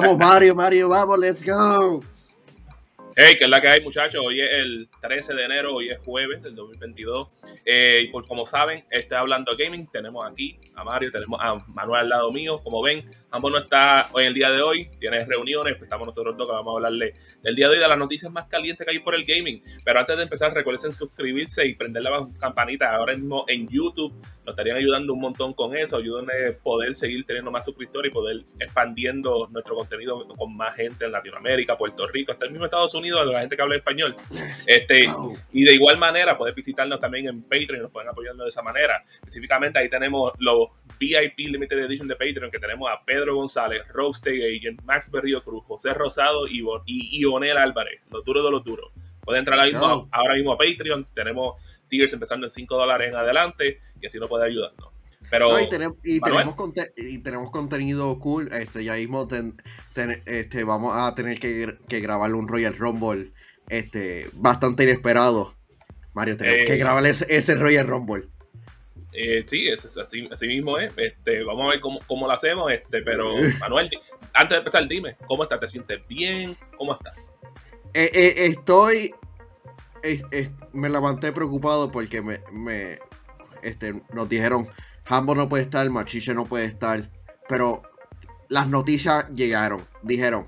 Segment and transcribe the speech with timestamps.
[0.00, 2.02] Vamos Mario, Mario, vamos, let's go.
[3.14, 4.24] Hey, que es la que hay, muchachos.
[4.24, 7.28] Hoy es el 13 de enero, hoy es jueves del 2022.
[7.64, 9.86] Eh, y por, como saben, estoy hablando gaming.
[9.90, 12.60] Tenemos aquí a Mario, tenemos a Manuel al lado mío.
[12.62, 14.90] Como ven, ambos no está hoy en el día de hoy.
[14.98, 17.88] Tiene reuniones, pues estamos nosotros dos que vamos a hablarle del día de hoy, de
[17.88, 19.62] las noticias más calientes que hay por el gaming.
[19.84, 24.54] Pero antes de empezar, recuerden suscribirse y prender la campanita ahora mismo en YouTube nos
[24.54, 28.36] estarían ayudando un montón con eso, ayúdenme a poder seguir teniendo más suscriptores y poder
[28.58, 33.26] expandiendo nuestro contenido con más gente en Latinoamérica, Puerto Rico, hasta el mismo Estados Unidos,
[33.26, 34.16] la gente que habla español.
[34.66, 35.08] Este,
[35.52, 38.62] y de igual manera, pueden visitarnos también en Patreon y nos pueden apoyarnos de esa
[38.62, 39.04] manera.
[39.14, 44.30] Específicamente ahí tenemos los VIP Limited Edition de Patreon, que tenemos a Pedro González, Roste
[44.30, 48.92] Agent, Max Berrío Cruz, José Rosado y, y Ionel Álvarez, los duros de los duros.
[49.22, 54.06] Pueden entrar ahora mismo a Patreon, tenemos tiers empezando en 5 dólares en adelante y
[54.06, 54.88] así nos puede ayudarnos.
[55.30, 56.20] Pero, y, tenemos, y,
[57.22, 58.48] tenemos contenido cool.
[58.52, 59.28] Este, ya mismo
[60.26, 63.32] este, vamos a tener que, que grabar un Royal Rumble
[63.68, 65.54] este, bastante inesperado.
[66.14, 68.24] Mario, tenemos que eh, grabar ese, Royal Rumble.
[69.12, 70.92] Eh, sí, es, así, así, mismo es.
[70.96, 72.70] Este, vamos a ver cómo, cómo, lo hacemos.
[72.72, 73.90] Este, pero, Manuel,
[74.32, 75.60] antes de empezar, dime, ¿cómo estás?
[75.60, 76.56] ¿Te sientes bien?
[76.76, 77.16] ¿Cómo estás?
[77.92, 79.14] Eh, eh, estoy
[80.72, 82.98] me levanté preocupado porque me, me
[83.62, 84.68] este, nos dijeron,
[85.06, 87.10] Hambo no puede estar, Machiche no puede estar,
[87.48, 87.82] pero
[88.48, 90.46] las noticias llegaron, dijeron,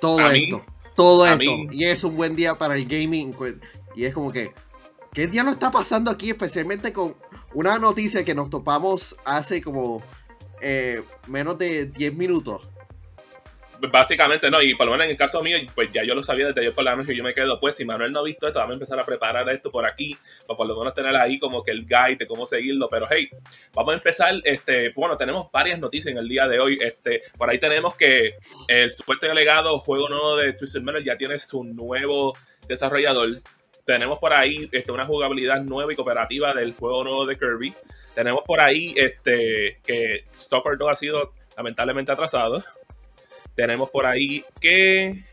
[0.00, 0.64] todo esto,
[0.94, 3.54] todo esto, y es un buen día para el gaming, pues,
[3.94, 4.52] y es como que,
[5.12, 6.30] ¿qué día no está pasando aquí?
[6.30, 7.14] Especialmente con
[7.54, 10.02] una noticia que nos topamos hace como
[10.60, 12.68] eh, menos de 10 minutos
[13.90, 16.46] básicamente no, y por lo menos en el caso mío, pues ya yo lo sabía
[16.46, 18.58] desde ayer por la noche, yo me quedo, pues si Manuel no ha visto esto,
[18.58, 20.16] vamos a empezar a preparar esto por aquí,
[20.46, 23.28] para por lo menos tener ahí como que el guide de cómo seguirlo, pero hey,
[23.74, 27.50] vamos a empezar, este, bueno, tenemos varias noticias en el día de hoy, este, por
[27.50, 28.36] ahí tenemos que
[28.68, 32.34] el supuesto delegado juego nuevo de Twisted Metal ya tiene su nuevo
[32.68, 33.42] desarrollador,
[33.84, 37.74] tenemos por ahí este, una jugabilidad nueva y cooperativa del juego nuevo de Kirby.
[38.14, 42.62] Tenemos por ahí este, que Stalker 2 ha sido lamentablemente atrasado.
[43.54, 45.24] Tenemos por ahí que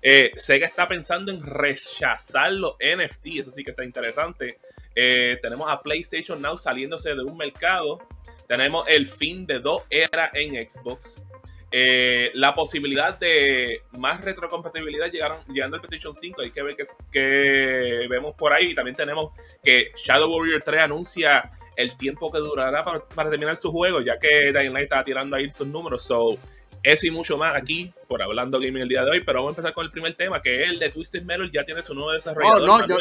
[0.00, 4.58] eh, Sega está pensando en rechazar los NFT, eso sí que está interesante.
[4.94, 8.00] Eh, tenemos a PlayStation Now saliéndose de un mercado.
[8.48, 11.22] Tenemos el fin de dos eras en Xbox.
[11.72, 16.42] Eh, la posibilidad de más retrocompatibilidad llegaron, llegando al PlayStation 5.
[16.42, 16.76] Hay que ver
[17.10, 18.74] qué, vemos por ahí.
[18.74, 19.32] También tenemos
[19.64, 24.52] que Shadow Warrior 3 anuncia el tiempo que durará para, terminar su juego, ya que
[24.52, 26.02] Dying Light está tirando ahí sus números.
[26.04, 26.36] So,
[26.82, 29.54] eso y mucho más aquí por Hablando Gaming el día de hoy, pero vamos a
[29.54, 32.12] empezar con el primer tema, que es el de Twisted Metal, ya tiene su nuevo
[32.12, 32.62] desarrollador.
[32.68, 32.96] Oh, no, yo,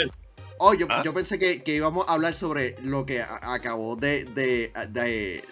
[0.60, 1.02] oh, ah.
[1.04, 5.44] yo, pensé que, íbamos a hablar sobre lo que acabó de, de, de,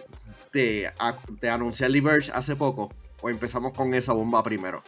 [0.53, 4.83] de, anunciar Diverge hace poco, o empezamos con esa bomba primero.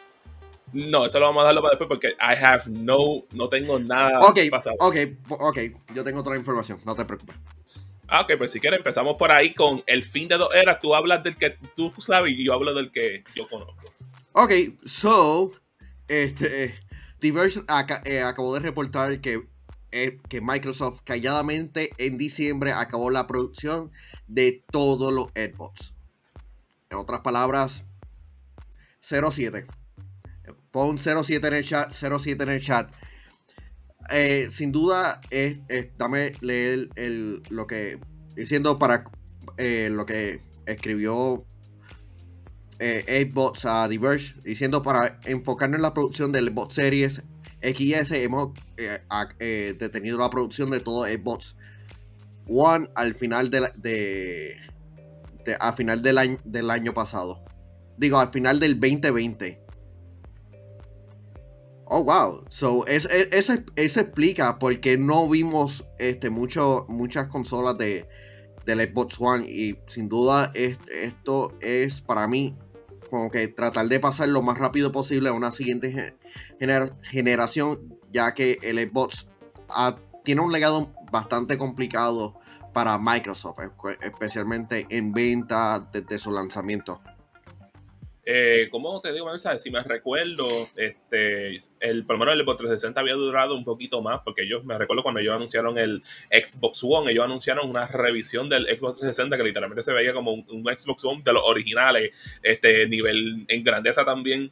[0.74, 4.20] No, eso lo vamos a darlo para después porque I have no, no tengo nada
[4.22, 4.76] Ok, pasado.
[4.80, 4.96] ok,
[5.30, 5.58] ok,
[5.94, 7.36] yo tengo otra información, no te preocupes.
[8.08, 10.80] Ah, ok, pues si quieres empezamos por ahí con el fin de dos eras.
[10.82, 13.74] Tú hablas del que tú sabes y yo hablo del que yo conozco.
[14.34, 14.52] Ok,
[14.86, 15.52] so,
[16.10, 16.76] este,
[17.22, 17.66] Diversion
[18.06, 19.48] eh, acabó de reportar que,
[19.92, 23.92] eh, que Microsoft calladamente en diciembre acabó la producción
[24.28, 25.94] de todos los AirPods.
[26.90, 27.86] En otras palabras,
[29.02, 29.66] 07.
[30.72, 32.92] Pon 07 en el chat, 07 en el chat.
[34.10, 35.60] Eh, sin duda, es,
[35.98, 38.00] dame leer el, lo que
[38.36, 39.04] diciendo para
[39.58, 41.46] eh, lo que escribió
[42.80, 47.22] eh, bots a Diverge, diciendo para enfocarnos en la producción del bot series
[47.62, 51.56] XS, hemos eh, detenido la producción de todo bots
[52.48, 54.58] One al final de, de,
[55.60, 57.44] a final del año, del año pasado.
[58.02, 59.62] Digo, al final del 2020.
[61.86, 62.44] Oh, wow.
[62.50, 63.54] So, eso, eso,
[64.02, 68.10] explica por qué no vimos este, mucho, muchas consolas de,
[68.66, 69.46] del Xbox One.
[69.48, 72.58] Y sin duda, esto es para mí
[73.12, 76.16] como que tratar de pasar lo más rápido posible a una siguiente
[77.04, 79.28] generación, ya que el Xbox
[80.24, 82.40] tiene un legado bastante complicado
[82.74, 83.60] para Microsoft,
[84.02, 87.00] especialmente en venta desde su lanzamiento.
[88.34, 90.48] Eh, como te digo, Vanessa, si me recuerdo,
[90.78, 94.64] este, el, por lo menos el Xbox 360 había durado un poquito más, porque yo
[94.64, 96.02] me recuerdo cuando ellos anunciaron el
[96.32, 100.64] Xbox One, ellos anunciaron una revisión del Xbox 360 que literalmente se veía como un,
[100.64, 104.50] Xbox One de los originales, este nivel en grandeza también.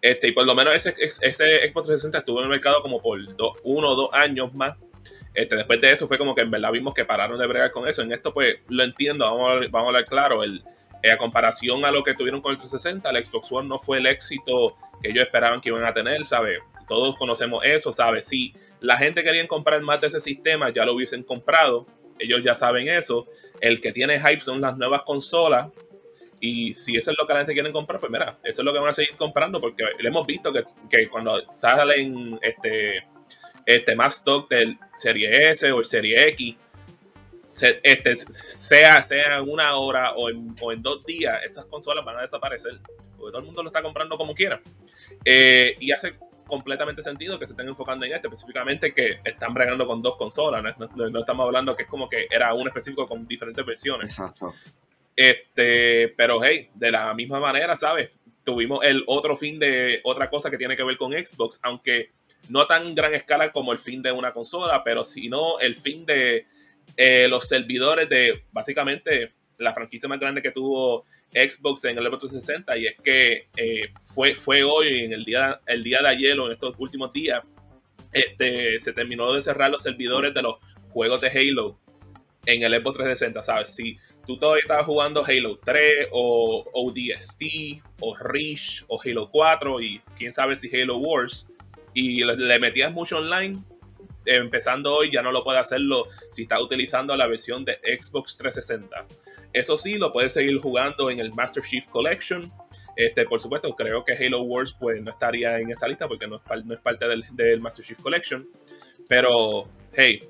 [0.00, 3.20] Este, y por lo menos ese, ese Xbox 360 estuvo en el mercado como por
[3.62, 4.74] uno o dos años más.
[5.34, 7.86] Este, después de eso fue como que en verdad vimos que pararon de bregar con
[7.86, 8.00] eso.
[8.00, 10.42] En esto, pues lo entiendo, vamos a, vamos a hablar claro.
[10.42, 10.62] El,
[11.12, 14.06] a comparación a lo que tuvieron con el 360, el Xbox One no fue el
[14.06, 16.58] éxito que ellos esperaban que iban a tener, ¿sabes?
[16.88, 18.26] Todos conocemos eso, ¿sabes?
[18.26, 21.86] Si la gente quería comprar más de ese sistema, ya lo hubiesen comprado,
[22.18, 23.26] ellos ya saben eso.
[23.60, 25.68] El que tiene hype son las nuevas consolas,
[26.40, 28.72] y si eso es lo que la gente quiere comprar, pues mira, eso es lo
[28.72, 33.04] que van a seguir comprando, porque le hemos visto que, que cuando salen este,
[33.66, 36.56] este más stock del Serie S o el Serie X,
[37.48, 42.18] este, sea, sea en una hora o en, o en, dos días, esas consolas van
[42.18, 42.78] a desaparecer,
[43.16, 44.60] porque todo el mundo lo está comprando como quiera.
[45.24, 46.16] Eh, y hace
[46.46, 50.62] completamente sentido que se estén enfocando en este, específicamente que están bregando con dos consolas,
[50.78, 54.10] no, no, estamos hablando que es como que era un específico con diferentes versiones.
[54.10, 54.54] Exacto.
[55.14, 58.10] Este, pero hey, de la misma manera, ¿sabes?
[58.44, 62.10] Tuvimos el otro fin de otra cosa que tiene que ver con Xbox, aunque
[62.48, 66.46] no tan gran escala como el fin de una consola, pero sino el fin de
[66.96, 72.20] eh, los servidores de básicamente la franquicia más grande que tuvo Xbox en el Xbox
[72.20, 76.46] 360 y es que eh, fue, hoy, en el día, el día de ayer o
[76.46, 77.42] en estos últimos días,
[78.12, 80.56] este, se terminó de cerrar los servidores de los
[80.90, 81.78] juegos de Halo
[82.46, 83.74] en el Xbox 360, ¿sabes?
[83.74, 87.42] Si tú todavía estabas jugando Halo 3 o ODST
[88.00, 91.48] o Reach o Halo 4 y quién sabe si Halo Wars
[91.92, 93.58] y le, metías mucho online,
[94.36, 99.06] empezando hoy ya no lo puede hacerlo si está utilizando la versión de Xbox 360.
[99.52, 102.52] Eso sí, lo puedes seguir jugando en el Master Chief Collection.
[102.94, 106.36] Este, por supuesto, creo que Halo Wars pues, no estaría en esa lista porque no
[106.36, 108.46] es, no es parte del, del Master Chief Collection.
[109.08, 110.22] Pero, hey,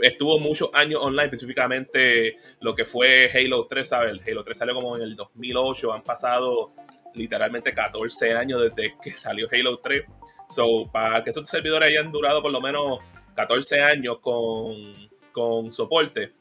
[0.00, 4.20] estuvo muchos años online, específicamente lo que fue Halo 3, ¿sabes?
[4.26, 6.72] Halo 3 salió como en el 2008, han pasado
[7.14, 10.04] literalmente 14 años desde que salió Halo 3.
[10.48, 13.00] So, para que esos servidores hayan durado por lo menos
[13.36, 14.94] 14 años con,
[15.30, 16.32] con soporte,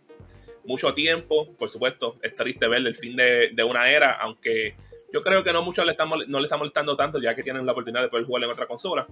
[0.64, 4.76] mucho tiempo, por supuesto, es triste ver el fin de, de una era, aunque
[5.14, 7.66] yo creo que no mucho le estamos, no le está molestando tanto ya que tienen
[7.66, 9.08] la oportunidad de poder jugar en otra consola.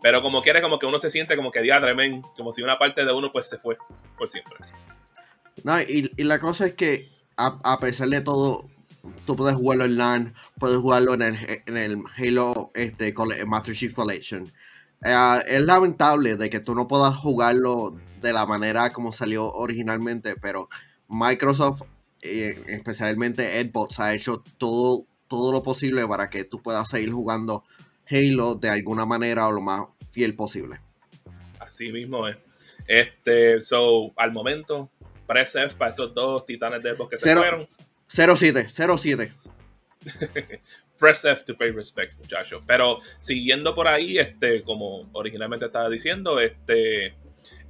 [0.00, 2.78] Pero como quiere, como que uno se siente como que diadre, men, como si una
[2.78, 3.76] parte de uno pues se fue
[4.16, 4.56] por siempre.
[5.62, 8.68] No, y, la cosa es que a, pesar de todo,
[9.26, 11.36] tú puedes jugarlo en LAN, puedes jugarlo en el,
[11.66, 13.14] en el Halo este,
[13.46, 14.52] Master Chief Collection.
[15.04, 20.36] Eh, es lamentable de que tú no puedas jugarlo de la manera como salió originalmente,
[20.36, 20.68] pero
[21.08, 21.82] Microsoft,
[22.22, 27.64] eh, especialmente Xbox, ha hecho todo, todo lo posible para que tú puedas seguir jugando
[28.08, 30.80] Halo de alguna manera o lo más fiel posible.
[31.58, 32.36] Así mismo es.
[32.86, 34.90] Este, so, al momento,
[35.26, 37.68] press F para esos dos titanes de que se fueron.
[38.08, 39.32] 07, 07.
[40.98, 42.62] press F to pay respects, muchachos.
[42.66, 47.14] Pero siguiendo por ahí, este, como originalmente estaba diciendo, este,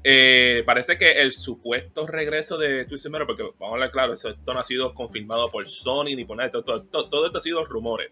[0.05, 4.35] eh, parece que el supuesto regreso de Twisted Metal, porque vamos a hablar claro, esto
[4.47, 8.11] no ha sido confirmado por Sony ni por nada, todo, todo esto ha sido rumores.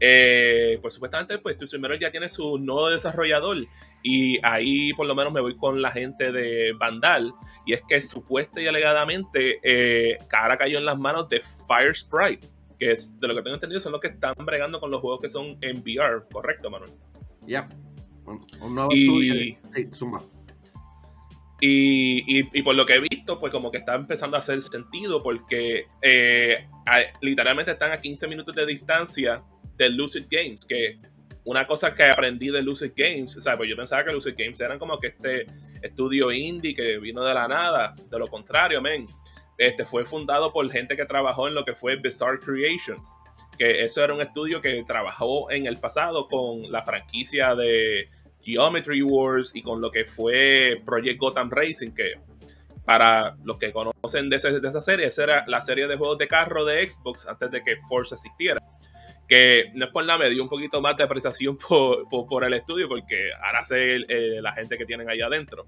[0.00, 3.66] Eh, pues supuestamente, pues tu Metal ya tiene su nuevo desarrollador.
[4.02, 7.32] Y ahí por lo menos me voy con la gente de Vandal.
[7.64, 12.48] Y es que supuesta y alegadamente eh, Cara cayó en las manos de Fire Sprite.
[12.78, 15.20] Que es, de lo que tengo entendido, son los que están bregando con los juegos
[15.22, 16.24] que son en VR.
[16.30, 16.92] ¿Correcto, Manuel?
[17.46, 17.68] Ya.
[18.26, 20.22] Un, nuevo y, Sí, suma.
[21.60, 25.22] Y, y, por lo que he visto, pues como que está empezando a hacer sentido
[25.22, 26.66] porque eh,
[27.22, 29.42] literalmente están a 15 minutos de distancia
[29.76, 30.98] de Lucid Games, que
[31.44, 34.60] una cosa que aprendí de Lucid Games, o sea, pues yo pensaba que Lucid Games
[34.60, 35.46] eran como que este
[35.82, 39.06] estudio indie que vino de la nada, de lo contrario, men.
[39.58, 43.18] Este fue fundado por gente que trabajó en lo que fue Bizarre Creations,
[43.58, 48.08] que eso era un estudio que trabajó en el pasado con la franquicia de
[48.42, 52.14] Geometry Wars y con lo que fue Project Gotham Racing, que
[52.84, 56.28] para los que conocen de, de esa serie, esa era la serie de juegos de
[56.28, 58.60] carro de Xbox antes de que Force existiera
[59.28, 62.88] que no es por nada, me dio un poquito más de apreciación por, el estudio,
[62.88, 65.66] porque ahora sé eh, la gente que tienen ahí adentro.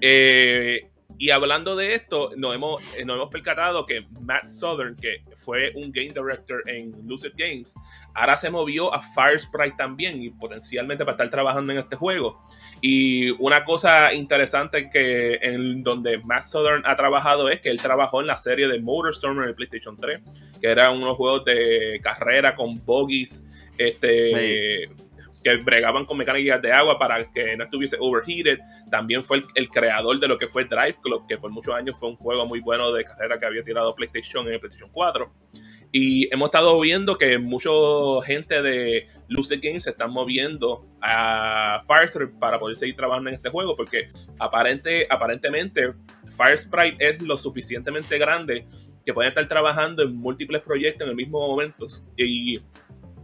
[0.00, 0.90] Eh,
[1.22, 5.70] y hablando de esto, nos hemos, eh, nos hemos percatado que Matt Southern, que fue
[5.76, 7.76] un game director en Lucid Games,
[8.12, 12.44] ahora se movió a Fire Sprite también y potencialmente para estar trabajando en este juego.
[12.80, 18.20] Y una cosa interesante que en donde Matt Southern ha trabajado es que él trabajó
[18.20, 20.22] en la serie de Motorstorm en el PlayStation 3,
[20.60, 23.46] que eran unos juegos de carrera con bogies,
[23.78, 24.90] este,
[25.42, 28.58] que bregaban con mecánicas de agua para que no estuviese overheated.
[28.90, 32.10] También fue el, creador de lo que fue Drive Club, que por muchos años fue
[32.10, 35.32] un juego muy bueno de carrera que había tirado PlayStation en el PlayStation 4.
[35.94, 37.70] Y hemos estado viendo que mucha
[38.24, 43.50] gente de Lucid Games se están moviendo a Firesprite para poder seguir trabajando en este
[43.50, 45.92] juego, porque aparente, aparentemente
[46.30, 48.66] Firesprite es lo suficientemente grande
[49.04, 51.84] que pueden estar trabajando en múltiples proyectos en el mismo momento.
[52.16, 52.60] Y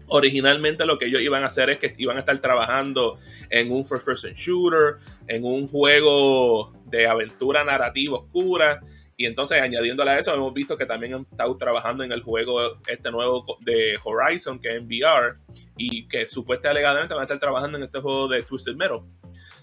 [0.08, 3.18] originalmente lo que ellos iban a hacer es que iban a estar trabajando
[3.50, 4.96] en un first person shooter,
[5.26, 8.80] en un juego de aventura narrativa oscura.
[9.16, 12.78] Y entonces añadiéndole a eso, hemos visto que también han estado trabajando en el juego
[12.86, 15.38] este nuevo de Horizon, que es en VR,
[15.76, 19.00] y que supuestamente alegadamente van a estar trabajando en este juego de Twisted Metal.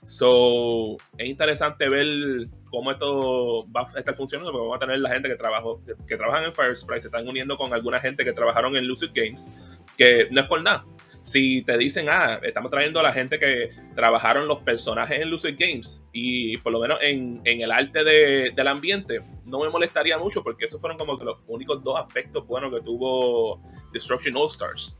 [0.05, 5.09] So, es interesante ver cómo esto va a estar funcionando, porque vamos a tener la
[5.09, 8.75] gente que trabajó, que, trabajan en Firesprite, se están uniendo con alguna gente que trabajaron
[8.75, 9.51] en Lucid Games,
[9.97, 10.85] que no es por nada.
[11.23, 15.55] Si te dicen, ah, estamos trayendo a la gente que trabajaron los personajes en Lucid
[15.57, 20.65] Games y por lo menos en, el arte del ambiente, no me molestaría mucho porque
[20.65, 23.59] esos fueron como que los únicos dos aspectos buenos que tuvo
[23.91, 24.95] Destruction All Stars.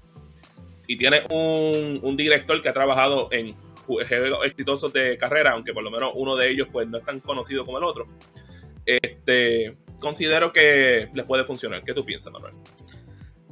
[0.88, 3.56] Y tiene un director que ha trabajado en
[3.86, 4.10] juegos
[4.46, 7.66] exitosos de carrera, aunque por lo menos uno de ellos pues no es tan conocido
[7.66, 8.08] como el otro,
[8.86, 11.84] este, considero que les puede funcionar.
[11.84, 12.54] ¿Qué tú piensas, Manuel?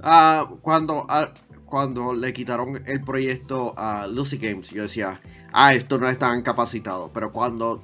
[0.01, 1.33] Ah, cuando, ah,
[1.65, 5.21] cuando le quitaron el proyecto a Lucy Games, yo decía,
[5.51, 7.11] ah, esto no están capacitados.
[7.13, 7.83] Pero cuando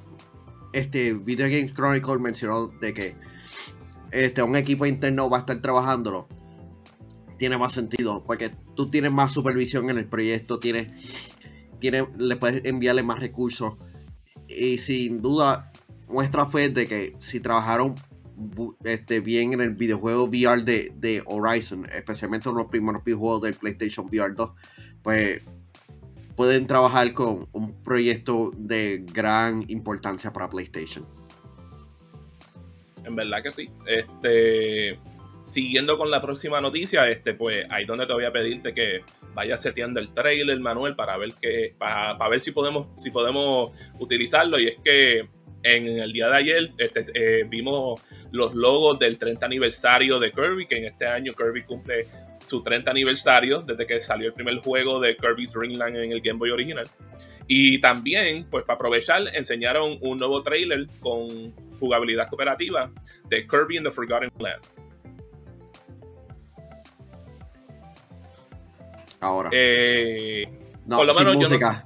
[0.72, 3.16] este Video Games Chronicle mencionó de que
[4.12, 6.28] este, un equipo interno va a estar trabajándolo,
[7.38, 10.92] tiene más sentido, porque tú tienes más supervisión en el proyecto, tienes
[11.80, 13.74] le puedes enviarle más recursos.
[14.48, 15.72] Y sin duda
[16.08, 17.94] muestra fe de que si trabajaron
[18.84, 24.06] este, bien en el videojuego VR de, Horizon, especialmente en los primeros videojuegos del PlayStation
[24.06, 24.50] VR 2,
[25.02, 25.42] pues
[26.36, 31.04] pueden trabajar con un proyecto de gran importancia para PlayStation.
[33.04, 33.70] En verdad que sí.
[33.86, 34.98] Este,
[35.50, 39.00] siguiendo con la próxima noticia, este, pues ahí donde te voy a pedirte que
[39.34, 44.60] vaya seteando el trailer, Manuel, para ver que, para, ver si podemos, si podemos utilizarlo.
[44.60, 45.28] Y es que
[45.64, 50.68] en el día de ayer este, eh, vimos los logos del 30 aniversario de Kirby,
[50.68, 55.00] que en este año Kirby cumple su 30 aniversario desde que salió el primer juego
[55.00, 56.88] de Kirby's Dream Land en el Game Boy original.
[57.48, 62.92] Y también, pues para aprovechar, enseñaron un nuevo trailer con jugabilidad cooperativa
[63.28, 64.62] de Kirby in the Forgotten Land.
[69.20, 69.50] Ahora.
[69.52, 70.46] Eh,
[70.86, 71.84] no, por lo menos música.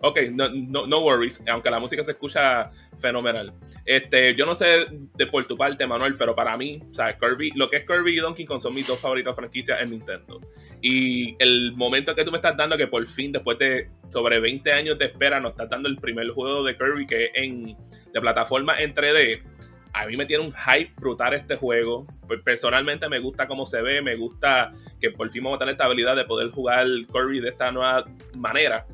[0.00, 3.52] ok, no, no, worries, aunque la música se escucha fenomenal.
[3.84, 7.52] Este, yo no sé de por tu parte, Manuel, pero para mí, o sea, Kirby,
[7.54, 10.40] lo que es Kirby y Donkey Kong son mis dos favoritas franquicias en Nintendo.
[10.82, 14.72] Y el momento que tú me estás dando, que por fin, después de sobre 20
[14.72, 17.76] años de espera, nos estás dando el primer juego de Kirby que es en,
[18.12, 19.55] de plataforma en 3D
[19.96, 22.06] a mí me tiene un hype brutal este juego.
[22.44, 25.86] Personalmente me gusta cómo se ve, me gusta que por fin vamos a tener esta
[25.86, 28.04] habilidad de poder jugar Kirby de esta nueva
[28.36, 28.86] manera.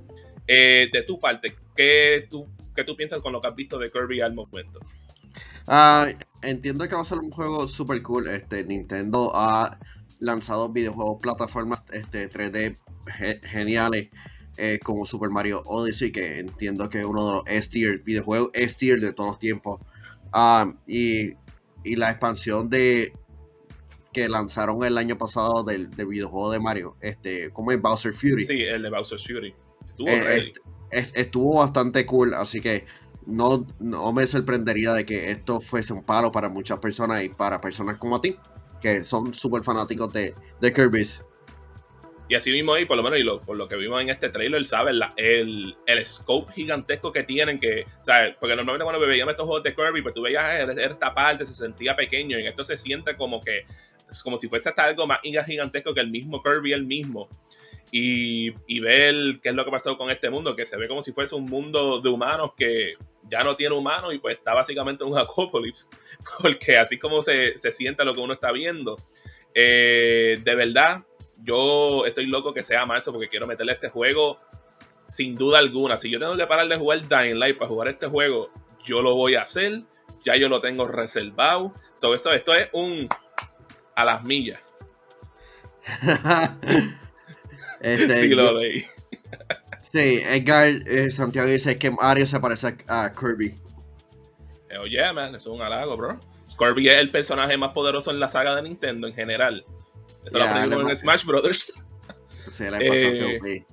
[0.47, 3.91] Eh, de tu parte, ¿qué tú, ¿qué tú piensas con lo que has visto de
[3.91, 4.79] Kirby al momento?
[5.67, 6.07] Ah,
[6.43, 8.29] entiendo que va a ser un juego super cool.
[8.29, 9.79] Este, Nintendo ha
[10.21, 12.77] lanzado videojuegos, plataformas este, 3D
[13.43, 14.11] geniales.
[14.59, 19.01] Eh, como Super Mario Odyssey, que entiendo que es uno de los S-tier videojuegos S-tier
[19.01, 19.81] de todos los tiempos.
[20.33, 21.35] Ah, y,
[21.85, 23.13] la expansión de
[24.13, 28.45] que lanzaron el año pasado del, videojuego de Mario, este, como es Bowser Fury.
[28.45, 29.55] Sí, el de Bowser Fury.
[30.91, 32.85] Estuvo, bastante cool, así que
[33.27, 37.61] no, no me sorprendería de que esto fuese un palo para muchas personas y para
[37.61, 38.37] personas como a ti,
[38.81, 41.23] que son súper fanáticos de, de Kirby's.
[42.33, 44.65] Y así mismo ahí, por lo menos, y por lo que vimos en este trailer,
[44.65, 44.95] ¿sabes?
[45.19, 48.37] el, el scope gigantesco que tienen, que, ¿sabes?
[48.41, 51.53] Porque normalmente cuando veíamos estos juegos de Kirby, pues tú veías eh, esta parte, se
[51.53, 53.67] sentía pequeño, y en esto se siente como que,
[54.25, 57.29] como si fuese hasta algo más gigantesco que el mismo Kirby el mismo.
[57.91, 60.89] Y, y, ver qué es lo que ha pasado con este mundo, que se ve
[60.89, 62.95] como si fuese un mundo de humanos que
[63.31, 65.91] ya no tiene humanos y pues está básicamente en un apocalipsis,
[66.41, 68.97] porque así como se, se siente lo que uno está viendo.
[69.55, 71.05] Eh, de verdad,
[71.43, 74.39] yo estoy loco que sea marzo porque quiero meterle este juego
[75.07, 75.99] sin duda alguna.
[75.99, 78.51] Si yo tengo que parar de jugar Dying Light para jugar este juego,
[78.83, 79.83] yo lo voy a hacer.
[80.25, 81.75] Ya yo lo tengo reservado.
[81.95, 83.09] So, esto, esto es un
[83.95, 84.61] a las millas.
[87.81, 88.85] este, sí, lo leí.
[89.81, 93.55] sí, Edgar eh, Santiago dice que Mario se parece a, Kirby.
[94.81, 96.19] Oye, oh, man, eso es un halago, bro.
[96.57, 99.65] Kirby es el personaje más poderoso en la saga de Nintendo en general.
[100.25, 101.73] Eso lo aprendimos en Smash Brothers.
[102.51, 103.65] Sí, eh,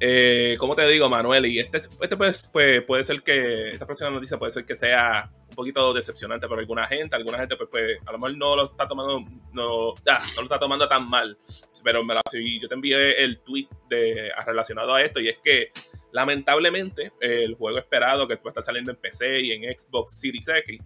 [0.00, 1.46] eh, ¿Cómo te digo, Manuel?
[1.46, 5.30] Y este, este pues, pues, puede ser que, esta próxima noticia puede ser que sea
[5.50, 7.16] un poquito decepcionante para alguna gente.
[7.16, 9.92] Alguna gente, pues, pues a lo mejor no lo está tomando, no, no
[10.36, 11.36] lo está tomando tan mal.
[11.82, 15.72] Pero me la, yo te envié el tweet de, relacionado a esto y es que
[16.12, 20.80] lamentablemente el juego esperado que puede estar saliendo en PC y en Xbox Series X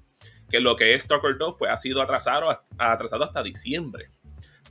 [0.50, 4.10] que lo que es Stalker 2 pues ha sido atrasado, atrasado hasta diciembre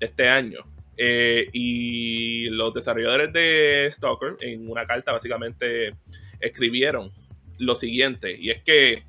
[0.01, 0.65] este año.
[0.97, 5.95] Eh, y los desarrolladores de Stalker en una carta básicamente
[6.39, 7.11] escribieron
[7.57, 9.03] lo siguiente, y es que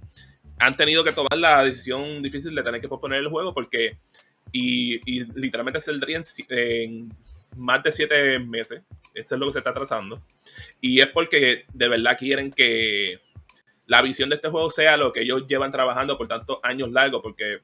[0.59, 3.97] han tenido que tomar la decisión difícil de tener que posponer el juego porque,
[4.53, 5.01] y,
[5.35, 7.09] literalmente saldría en, en
[7.57, 8.83] más de siete meses,
[9.15, 10.23] eso es lo que se está trazando,
[10.81, 13.21] y es porque de verdad quieren que
[13.87, 17.23] la visión de este juego sea lo que ellos llevan trabajando por tantos años largos,
[17.23, 17.61] porque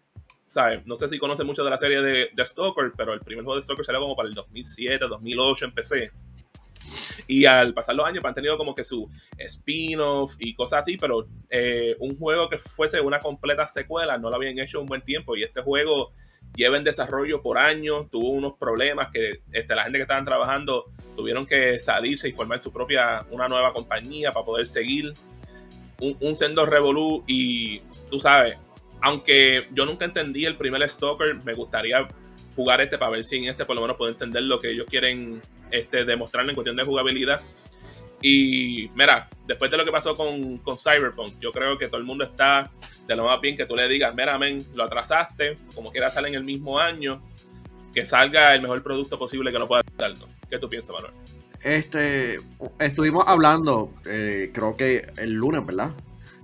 [0.86, 3.56] No sé si conoce mucho de la serie de, de, Stalker, pero el primer juego
[3.56, 6.10] de Stalker salió como para el 2007, 2008 en PC.
[7.26, 11.26] Y al pasar los años han tenido como que su spin-off y cosas así, pero
[11.50, 15.36] eh, un juego que fuese una completa secuela no lo habían hecho un buen tiempo.
[15.36, 16.12] Y este juego
[16.56, 20.86] lleva en desarrollo por años, tuvo unos problemas que este, la gente que estaban trabajando
[21.14, 25.12] tuvieron que salirse y formar su propia, una nueva compañía para poder seguir.
[26.00, 28.56] Un, un sendo revolú y tú sabes,
[29.00, 32.06] aunque yo nunca entendí el primer Stalker, me gustaría
[32.56, 34.86] jugar este para ver si en este por lo menos puedo entender lo que ellos
[34.88, 35.40] quieren
[35.70, 37.40] este, demostrar en cuestión de jugabilidad.
[38.20, 42.04] Y mira, después de lo que pasó con, con, Cyberpunk, yo creo que todo el
[42.04, 42.68] mundo está
[43.06, 46.28] de lo más bien que tú le digas, mira, men, lo atrasaste, como quiera sale
[46.28, 47.22] en el mismo año,
[47.94, 50.26] que salga el mejor producto posible que lo pueda darnos.
[50.50, 51.12] ¿Qué tú piensas, Manuel?
[51.62, 52.38] Este,
[52.80, 55.92] estuvimos hablando, eh, creo que el lunes, ¿verdad?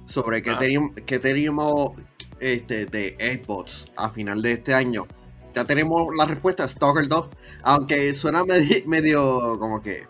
[0.06, 1.92] Sobre que teníamos, que teníamos
[2.40, 5.06] este, de Xbox a final de este año
[5.54, 7.26] ya tenemos la respuesta, Stalker 2.
[7.62, 10.04] Aunque suena medio, como que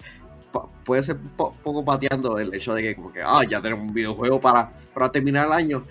[0.84, 1.30] puede ser un
[1.62, 5.12] poco pateando el hecho de que como que ah, ya tenemos un videojuego para, para
[5.12, 5.86] terminar el año.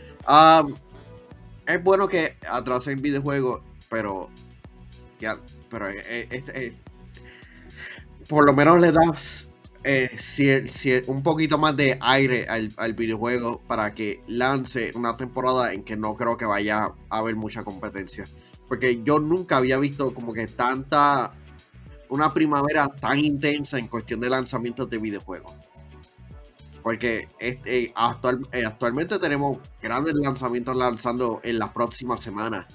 [1.66, 4.30] es bueno que atrasen videojuegos, pero
[5.20, 5.38] ya,
[5.70, 6.76] pero eh, eh, este, eh,
[8.28, 9.48] por lo menos le das
[11.08, 16.16] un poquito más de aire al, videojuego para que lance una temporada en que no
[16.16, 18.26] creo que vaya a haber mucha competencia.
[18.68, 21.32] Porque yo nunca había visto como que tanta.
[22.10, 25.54] Una primavera tan intensa en cuestión de lanzamientos de videojuegos.
[26.84, 27.28] Porque
[27.96, 32.68] actual, eh, actualmente tenemos grandes lanzamientos lanzando en las próximas semanas.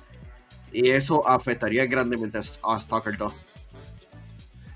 [0.72, 3.32] Y eso afectaría grandemente a Stalker 2.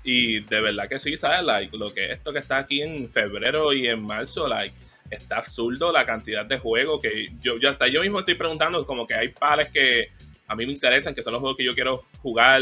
[0.03, 1.43] Y de verdad que sí, ¿sabes?
[1.43, 4.75] Like, lo que esto que está aquí en febrero y en marzo, like,
[5.09, 9.05] está absurdo la cantidad de juegos que yo, yo hasta yo mismo estoy preguntando como
[9.05, 10.09] que hay pares que
[10.47, 12.61] a mí me interesan, que son los juegos que yo quiero jugar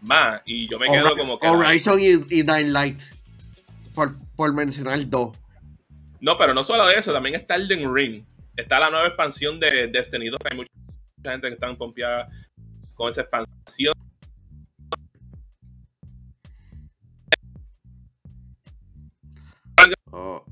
[0.00, 0.42] más.
[0.44, 1.46] Y yo me quedo como que.
[1.46, 3.00] Horizon y, y Dying Light.
[3.94, 5.36] Por, por mencionar dos.
[6.20, 8.24] No, pero no solo eso, también está Elden Ring.
[8.56, 10.40] Está la nueva expansión de Destiny 2.
[10.50, 10.70] Hay mucha
[11.22, 12.28] gente que está pompeada
[12.94, 13.94] con esa expansión.
[20.10, 20.44] Oh.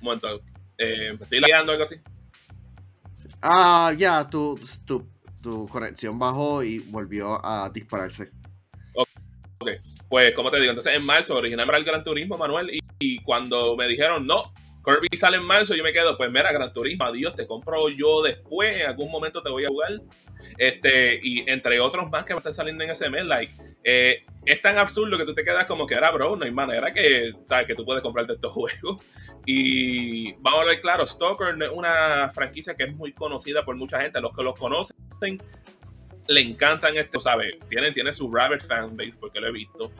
[0.00, 0.40] Un momento.
[0.78, 1.96] Eh, ¿Estoy lagueando algo así?
[3.40, 5.08] Ah, ya, tu, tu,
[5.42, 8.30] tu, conexión bajó y volvió a dispararse.
[8.94, 9.70] Ok,
[10.08, 13.86] pues como te digo, entonces en marzo originalmente el Gran Turismo, Manuel, y, cuando me
[13.88, 14.52] dijeron, no,
[14.84, 18.22] Kirby sale en marzo, yo me quedo, pues mira, Gran Turismo, adiós, te compro yo
[18.22, 20.00] después, en algún momento te voy a jugar.
[20.58, 23.52] Este, y entre otros más que van a estar saliendo en ese mes, like,
[23.84, 26.92] eh, es tan absurdo que tú te quedas como que era, bro, no hay manera
[26.92, 29.04] que, sabes, que tú puedes comprarte estos juegos.
[29.46, 34.00] Y vamos a ver, claro, Stalker es una franquicia que es muy conocida por mucha
[34.00, 34.20] gente.
[34.20, 34.96] Los que los conocen
[36.28, 37.56] le encantan esto, ¿sabes?
[37.68, 39.90] Tiene, tiene su rabbit fanbase porque lo he visto.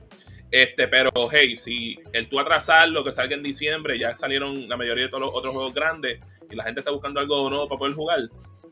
[0.52, 5.04] Este, pero hey, si el tú atrasarlo, que salga en diciembre, ya salieron la mayoría
[5.04, 7.94] de todos los otros juegos grandes y la gente está buscando algo nuevo para poder
[7.94, 8.20] jugar,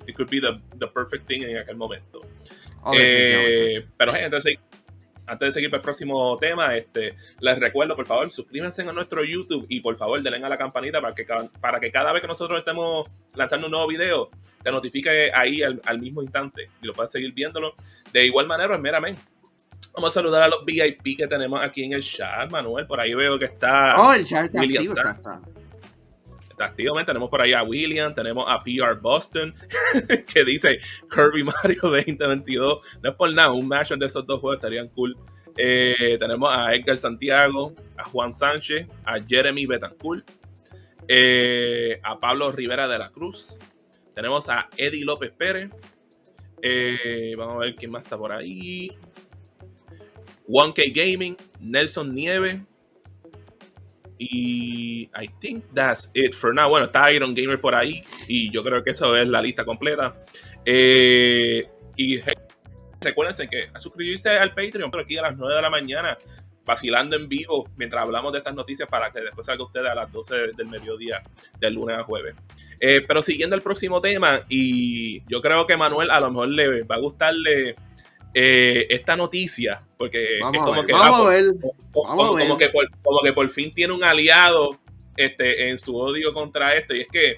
[0.07, 2.21] it could be the, the perfect thing en aquel momento.
[2.95, 4.59] eh, pero hey, entonces
[5.31, 9.23] antes de seguir para el próximo tema, este, les recuerdo, por favor, suscríbanse a nuestro
[9.23, 11.25] YouTube y por favor denle a la campanita para que,
[11.61, 14.29] para que cada vez que nosotros estemos lanzando un nuevo video,
[14.63, 17.75] te notifique ahí al, mismo instante y lo puedas seguir viéndolo.
[18.13, 19.23] De igual manera, meramente.
[19.95, 22.87] Vamos a saludar a los VIP que tenemos aquí en el chat, Manuel.
[22.87, 23.97] Por ahí veo que está.
[23.97, 25.41] Oh, el chat está activo, está
[26.65, 27.11] activamente.
[27.11, 29.55] Tenemos por ahí a William, tenemos a PR Boston,
[30.33, 30.79] que dice
[31.11, 32.87] Kirby Mario 2022.
[33.03, 35.17] No es por nada, un match de esos dos juegos estarían cool.
[35.57, 40.31] Eh, tenemos a Edgar Santiago, a Juan Sánchez, a Jeremy Betancourt,
[41.09, 43.59] eh, a Pablo Rivera de la Cruz.
[44.15, 45.71] Tenemos a Eddie López Pérez.
[46.63, 48.91] Eh, vamos a ver quién más está por ahí.
[50.51, 52.61] 1K Gaming, Nelson Nieve,
[54.19, 56.69] y I think that's it for now.
[56.69, 60.15] Bueno, está Iron Gamer por ahí y yo creo que eso es la lista completa.
[60.65, 62.21] Eh, y
[63.01, 66.19] recuérdense que a suscribirse al Patreon por aquí a las 9 de la mañana,
[66.67, 70.13] vacilando en vivo mientras hablamos de estas noticias para que después salga usted a las
[70.13, 71.23] 12 del mediodía,
[71.59, 72.35] del lunes a jueves.
[72.79, 76.83] Eh, pero siguiendo el próximo tema, y yo creo que Manuel a lo mejor le
[76.83, 77.75] va a gustarle
[78.35, 83.93] eh, esta noticia, porque es como que, como, que por, como que por fin tiene
[83.93, 84.79] un aliado
[85.17, 87.37] este, en su odio contra esto, y es que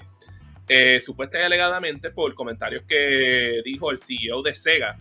[0.67, 4.97] eh, supuestamente y alegadamente por comentarios que dijo el CEO de Sega,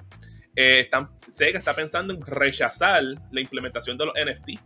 [0.57, 0.89] eh,
[1.29, 4.61] Sega está pensando en rechazar la implementación de los NFT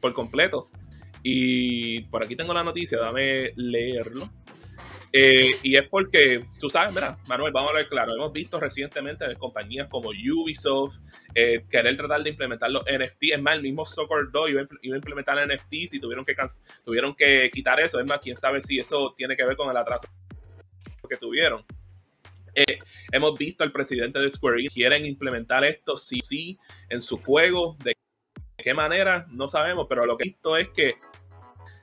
[0.00, 0.70] por completo.
[1.22, 4.30] Y por aquí tengo la noticia, dame leerlo.
[5.12, 9.24] Eh, y es porque, tú sabes, mira, Manuel, vamos a ver claro, hemos visto recientemente
[9.36, 10.98] compañías como Ubisoft
[11.34, 13.32] eh, querer tratar de implementar los NFT.
[13.32, 16.36] Es más, el mismo Soccer 2 iba, a implementar NFTs y tuvieron que,
[16.84, 17.98] tuvieron que quitar eso.
[17.98, 20.08] Es más, quién sabe si eso tiene que ver con el atraso
[21.08, 21.64] que tuvieron.
[22.54, 22.78] Eh,
[23.12, 27.76] hemos visto al presidente de Square Enix quieren implementar esto sí, sí, en su juego.
[27.82, 27.96] ¿De
[28.56, 29.26] qué manera?
[29.30, 30.96] No sabemos, pero lo que he visto es que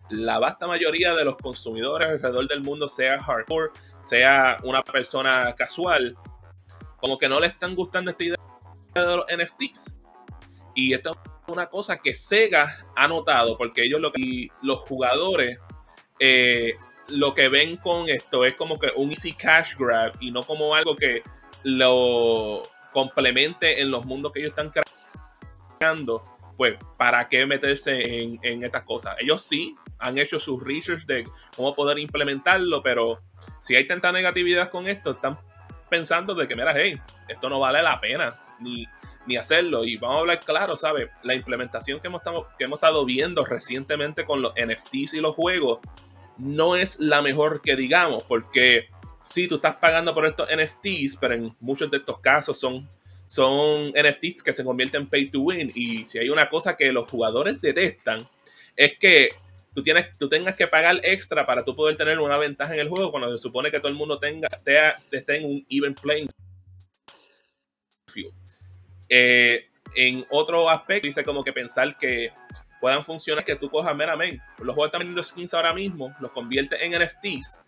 [0.10, 6.16] la vasta mayoría de los consumidores alrededor del mundo, sea hardcore, sea una persona casual,
[6.98, 8.38] como que no le están gustando esta idea
[8.94, 10.00] de los NFTs.
[10.76, 15.60] Y esta es una cosa que Sega ha notado, porque ellos lo que los jugadores
[16.20, 16.76] eh,
[17.10, 20.74] lo que ven con esto es como que un easy cash grab y no como
[20.74, 21.22] algo que
[21.64, 24.72] lo complemente en los mundos que ellos están
[25.78, 26.24] creando.
[26.58, 29.18] Pues, ¿para qué meterse en, en estas cosas?
[29.20, 33.22] Ellos sí han hecho sus research de cómo poder implementarlo, pero
[33.62, 35.38] si hay tanta negatividad con esto, están
[35.90, 38.88] pensando de que, mira, hey, esto no vale la pena ni,
[39.26, 39.84] ni hacerlo.
[39.84, 41.10] Y vamos a hablar claro, ¿sabes?
[41.24, 45.36] La implementación que hemos, estado, que hemos estado viendo recientemente con los NFTs y los
[45.36, 45.80] juegos
[46.38, 48.90] no es la mejor que digamos, porque
[49.24, 52.88] sí, tú estás pagando por estos NFTs, pero en muchos de estos casos son,
[53.26, 55.72] son NFTs que se convierten en pay to win.
[55.74, 58.28] Y si hay una cosa que los jugadores detestan,
[58.76, 59.30] es que
[59.76, 62.90] tú, tienes, tú tengas que pagar extra para tú poder tener una ventaja en el
[62.90, 66.30] juego cuando se supone que todo el mundo tenga, esté, en un even playing.
[69.10, 72.32] Eh, en otro aspecto, dice como que pensar que
[72.80, 74.42] puedan funcionar que tú cojas meramente.
[74.60, 77.64] Los juegos están vendiendo skins ahora mismo, los convierte en NFTs,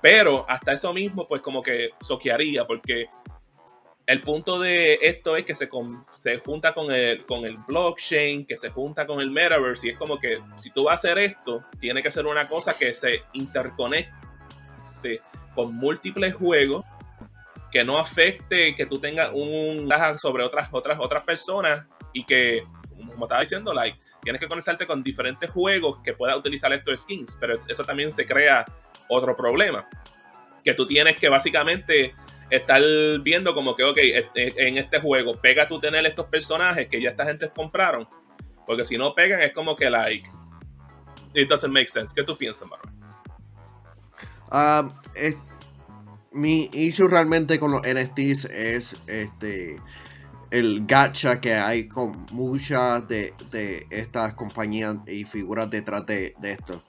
[0.00, 3.06] pero hasta eso mismo, pues como que soquearía, porque
[4.12, 5.68] el punto de esto es que se,
[6.12, 9.98] se junta con el, con el blockchain, que se junta con el metaverse, y es
[9.98, 13.22] como que si tú vas a hacer esto, tiene que ser una cosa que se
[13.32, 14.10] interconecte
[15.54, 16.84] con múltiples juegos,
[17.70, 23.24] que no afecte que tú tengas un sobre otras, otras, otras personas y que, como
[23.24, 27.54] estaba diciendo, like, tienes que conectarte con diferentes juegos que puedas utilizar estos skins, pero
[27.54, 28.64] eso también se crea
[29.08, 29.88] otro problema,
[30.62, 32.14] que tú tienes que básicamente
[32.52, 32.82] estar
[33.22, 33.98] viendo como que, ok,
[34.34, 38.06] en este juego, pega tú tener estos personajes que ya esta gente compraron.
[38.66, 40.28] Porque si no pegan, es como que, like,
[41.34, 42.12] it doesn't make sense.
[42.14, 42.92] ¿Qué tú piensas, Manuel?
[44.52, 44.92] Um,
[46.32, 49.76] mi issue realmente con los NFTs es este
[50.50, 53.32] el gacha que hay con muchas de,
[53.88, 56.82] estas compañías y figuras detrás de, esto.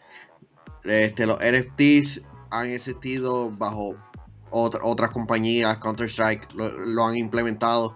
[0.83, 2.21] Este, los NFTs
[2.51, 3.95] han existido bajo
[4.53, 7.95] otras compañías, Counter-Strike, lo, han implementado.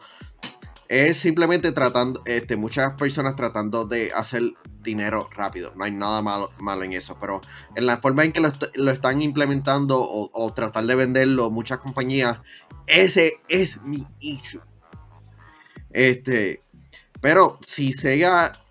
[0.90, 4.44] Es simplemente tratando, este, muchas personas tratando de hacer
[4.82, 5.74] dinero rápido.
[5.76, 7.18] No hay nada malo, malo en eso.
[7.20, 7.42] Pero
[7.76, 12.40] en la forma en que lo, están implementando o, tratar de venderlo, muchas compañías,
[12.88, 14.62] ese es mi issue.
[15.92, 16.62] Este,
[17.22, 18.64] pero si Sega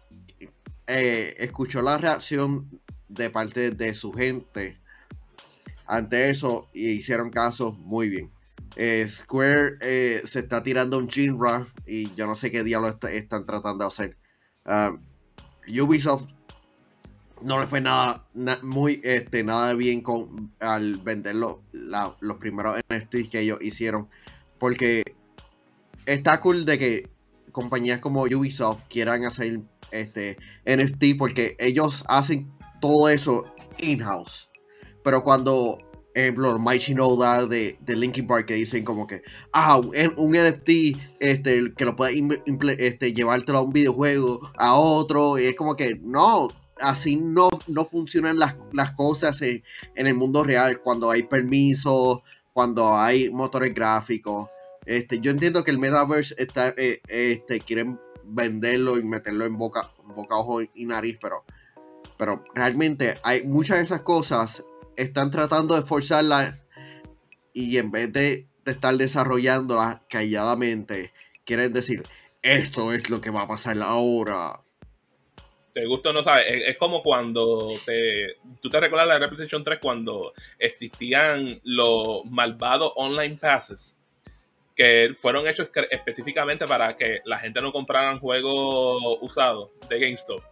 [0.87, 2.71] eh, escuchó la reacción
[3.09, 4.81] de parte de su gente
[5.87, 8.31] ante eso hicieron caso muy bien.
[8.77, 12.89] Eh, Square eh, se está tirando un Jinra y yo no sé qué día lo
[12.89, 14.17] están tratando de hacer.
[14.67, 15.01] Um,
[15.69, 16.29] Ubisoft
[17.43, 18.27] no le fue nada,
[18.63, 24.09] muy este, nada bien con al vender los primeros NFTs que ellos hicieron.
[24.59, 25.03] Porque
[26.07, 27.11] está cool de que
[27.53, 34.51] compañías como Ubisoft quieran hacer este NFT porque ellos hacen todo eso in-house.
[35.07, 35.79] Pero cuando,
[36.15, 40.69] ejemplo, Mighty Noda de, de Linkin Park que dicen como que, ah, un, NFT
[41.21, 42.21] este, que lo puedes
[42.79, 46.49] este, llevártelo a un videojuego, a otro, y es como que, no,
[46.81, 48.57] así no, no funcionan las,
[48.97, 49.63] cosas en,
[49.95, 52.19] el mundo real, cuando hay permisos,
[52.53, 54.49] cuando hay motores gráficos.
[54.87, 59.89] Este, yo entiendo que el metaverse está, eh, este, quieren venderlo y meterlo en boca,
[60.17, 61.45] boca, ojo y nariz, pero,
[62.19, 64.65] pero realmente hay muchas de esas cosas
[64.97, 66.55] están tratando de forzarla
[67.53, 71.13] y en vez de, estar desarrollándola calladamente,
[71.45, 72.03] quieren decir,
[72.43, 74.61] esto es lo que va a pasar ahora.
[75.73, 79.79] te gusta o no sabes, es, como cuando te, tú te recuerdas la PlayStation 3
[79.81, 83.97] cuando existían los malvados online passes
[84.77, 90.43] que fueron hechos específicamente para que la gente no comprara juegos usados de GameStop.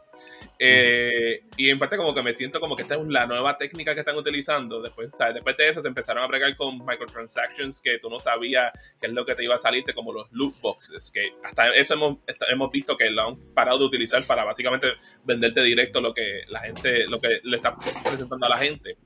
[0.58, 3.94] Eh, y en parte como que me siento como que esta es la nueva técnica
[3.94, 4.80] que están utilizando.
[4.80, 9.08] Después, después de eso se empezaron a bregar con microtransactions que tú no sabías qué
[9.08, 12.18] es lo que te iba a salirte, como los loot boxes, que hasta eso hemos,
[12.48, 14.88] hemos visto que lo han parado de utilizar para básicamente
[15.24, 18.96] venderte directo lo que la gente, lo que le está presentando a la gente.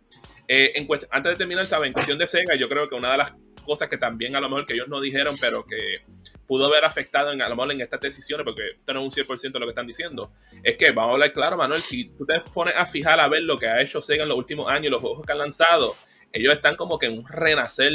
[0.50, 0.72] Eh,
[1.10, 1.88] antes de terminar, ¿saben?
[1.88, 3.34] En cuestión de Sega, yo creo que una de las
[3.66, 6.00] cosas que también a lo mejor que ellos no dijeron, pero que
[6.46, 9.24] pudo haber afectado en, a lo mejor en estas decisiones, porque esto no es un
[9.24, 10.32] 100% de lo que están diciendo,
[10.62, 13.42] es que, vamos a hablar claro, Manuel, si tú te pones a fijar a ver
[13.42, 15.94] lo que ha hecho Sega en los últimos años, los juegos que han lanzado,
[16.32, 17.92] ellos están como que en un renacer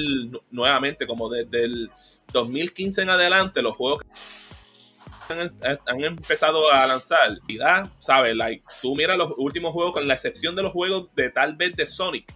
[0.51, 1.89] nuevamente, como desde el
[2.31, 8.35] 2015 en adelante, los juegos que han, empezado a lanzar, y da, ¿sabes?
[8.35, 11.75] Like, tú miras los últimos juegos, con la excepción de los juegos de tal vez
[11.75, 12.31] de Sonic,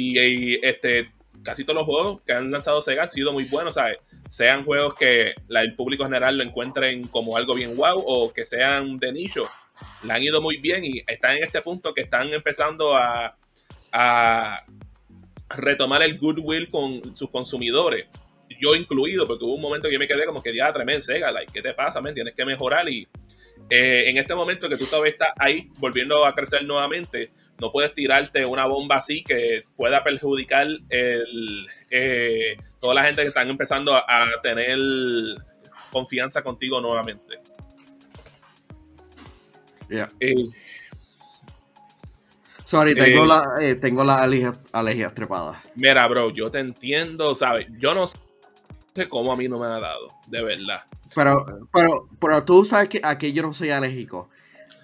[0.00, 1.10] y, este
[1.42, 3.98] casi todos los juegos que han lanzado Sega han sido muy buenos, ¿sabes?
[4.30, 8.96] sean juegos que el público general lo encuentren como algo bien wow o que sean
[8.98, 9.42] de nicho.
[10.04, 13.36] Le han ido muy bien y están en este punto que están empezando a,
[15.48, 18.06] retomar el goodwill con sus consumidores.
[18.60, 21.32] Yo incluido, porque hubo un momento que yo me quedé como que ya tremendo Sega,
[21.32, 22.00] like, ¿qué te pasa?
[22.00, 23.08] Me tienes que mejorar y
[23.68, 27.94] eh, en este momento que tú todavía estás ahí volviendo a crecer nuevamente, no puedes
[27.94, 33.94] tirarte una bomba así que pueda perjudicar el, eh, toda la gente que están empezando
[33.94, 34.78] a, tener
[35.92, 37.38] confianza contigo nuevamente.
[40.20, 40.34] Eh,
[42.64, 44.20] Sorry, tengo, eh, la, tengo las
[44.72, 45.58] alergias, trepadas.
[45.74, 47.66] Mira, bro, yo te entiendo, ¿sabes?
[47.78, 50.86] Yo no sé cómo a mí no me ha dado, de verdad.
[51.12, 54.30] Pero, pero, pero tú sabes que aquí yo no soy alérgico.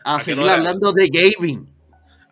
[0.05, 1.76] A, seguir hablando de gaming.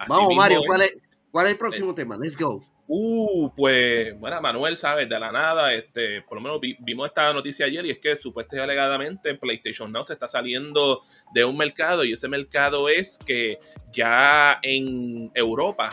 [0.08, 0.96] Vamos, Mario, ¿cuál es,
[1.30, 2.16] ¿cuál es el próximo tema?
[2.16, 2.62] Let's go.
[2.86, 5.08] Uh, pues, bueno, Manuel, ¿sabes?
[5.08, 8.62] De la nada, este, por lo menos vimos esta noticia ayer y es que supuestamente
[8.62, 11.00] alegadamente PlayStation Now se está saliendo
[11.32, 13.58] de un mercado y ese mercado es que
[13.90, 15.88] ya en Europa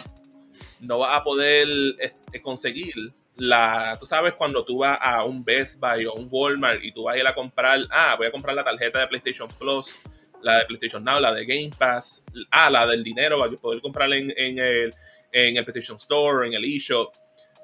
[0.82, 1.68] no va a poder
[2.00, 6.84] este, conseguir la, tú sabes, cuando tú vas a un Best Buy o un Walmart
[6.84, 9.48] y tú vas a ir a comprar, ah, voy a comprar la tarjeta de PlayStation
[9.58, 10.02] Plus,
[10.42, 14.12] la de PlayStation Now, la de Game Pass, ah, la del dinero para poder comprar
[14.14, 14.94] en, en el
[15.32, 17.14] en el PlayStation Store, en el eShop,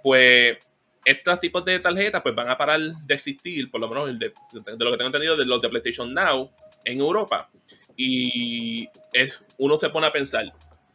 [0.04, 0.58] pues
[1.06, 4.34] estos tipos de tarjetas pues van a parar de existir, por lo menos de,
[4.78, 6.52] lo que tengo entendido de los de PlayStation Now
[6.84, 7.50] en Europa.
[7.96, 10.46] Y es, uno se pone a pensar,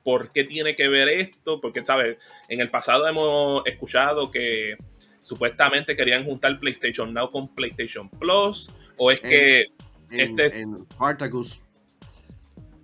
[0.05, 1.61] ¿por qué tiene que ver esto?
[1.61, 2.19] Porque, ¿sabes?
[2.49, 4.77] En el pasado hemos escuchado que
[5.23, 9.67] supuestamente querían juntar PlayStation Now con PlayStation Plus, o es que
[10.11, 10.61] este es...
[10.61, 10.87] En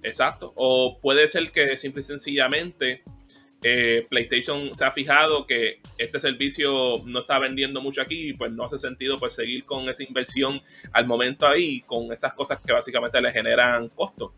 [0.03, 0.53] Exacto.
[0.57, 3.03] O puede ser que simple y sencillamente
[3.63, 8.53] eh, PlayStation se ha fijado que este servicio no está vendiendo mucho aquí y pues
[8.53, 10.61] no hace sentido pues seguir con esa inversión
[10.93, 14.33] al momento ahí con esas cosas que básicamente le generan costo,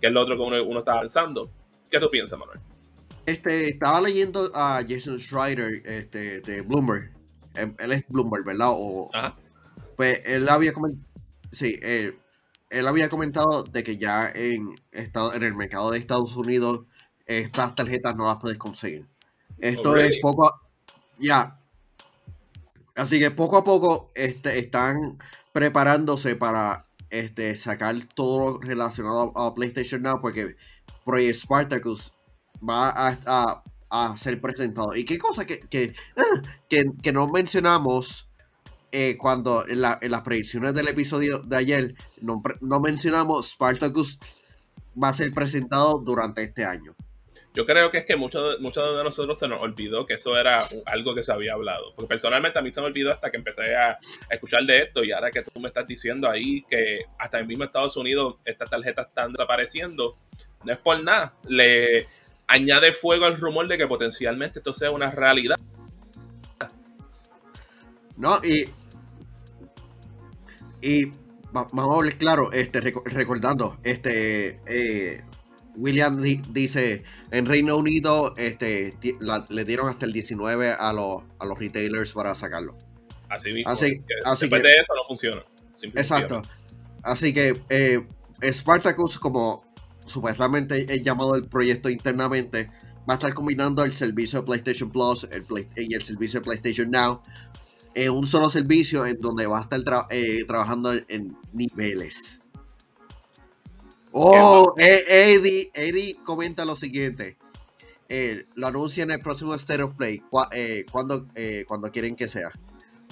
[0.00, 1.50] que es lo otro que uno, está pensando.
[1.90, 2.60] ¿Qué tú piensas, Manuel?
[3.26, 7.10] Este, estaba leyendo a Jason Schreider este, de Bloomberg.
[7.54, 8.68] Él, es Bloomberg, ¿verdad?
[8.70, 9.10] O,
[9.96, 11.04] Pues él había comentado,
[11.50, 12.16] sí, él,
[12.72, 16.86] él había comentado de que ya en, estado, en el mercado de Estados Unidos
[17.26, 19.06] estas tarjetas no las puedes conseguir.
[19.58, 20.50] Esto es poco.
[21.18, 21.58] Ya.
[22.94, 25.18] Así que poco a poco este, están
[25.52, 30.56] preparándose para este, sacar todo relacionado a, PlayStation Now porque
[31.04, 32.12] Project Spartacus
[32.68, 34.96] va a, ser presentado.
[34.96, 38.28] Y qué cosa que, que, ah, no mencionamos
[38.92, 44.18] eh, cuando en, las predicciones del episodio de ayer, no, no mencionamos Spartacus
[45.02, 46.94] va a ser presentado durante este año.
[47.54, 50.64] Yo creo que es que muchos mucho de nosotros se nos olvidó que eso era
[50.86, 51.92] algo que se había hablado.
[51.94, 53.98] Porque personalmente a mí se me olvidó hasta que empecé a,
[54.30, 57.64] escuchar de esto y ahora que tú me estás diciendo ahí que hasta en mismo
[57.64, 60.16] Estados Unidos estas tarjetas están desapareciendo,
[60.64, 61.34] no es por nada.
[61.46, 62.06] Le
[62.46, 65.56] añade fuego al rumor de que potencialmente esto sea una realidad.
[68.16, 68.66] No, y.
[70.82, 71.12] Y
[71.52, 74.60] vamos a hablar claro, este, recordando, este.
[74.66, 75.22] Eh,
[75.74, 78.94] William dice, en Reino Unido este,
[79.48, 82.76] le dieron hasta el 19 a los, a los retailers para sacarlo.
[83.30, 83.70] Así mismo.
[83.72, 84.02] Así,
[84.40, 85.42] después de eso no funciona.
[85.82, 86.42] Exacto.
[87.02, 88.06] Así que eh,
[88.52, 89.64] Spartacus, como
[90.04, 92.70] supuestamente es llamado el proyecto internamente,
[93.08, 96.90] va a estar combinando el servicio de PlayStation Plus el y el servicio de PlayStation
[96.90, 97.22] Now
[97.94, 102.40] en un solo servicio en donde va a estar eh, trabajando en niveles.
[104.12, 107.38] Oh, eh, Eddie, Eddie comenta lo siguiente.
[108.08, 110.22] Eh, lo anuncian en el próximo State of Play.
[110.52, 111.26] Eh, cuando,
[111.66, 112.50] cuando quieren que sea.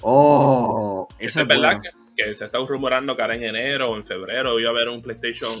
[0.03, 1.81] Oh, es verdad
[2.15, 5.01] que, se está rumorando que ahora en enero o en febrero iba a haber un
[5.01, 5.51] PlayStation,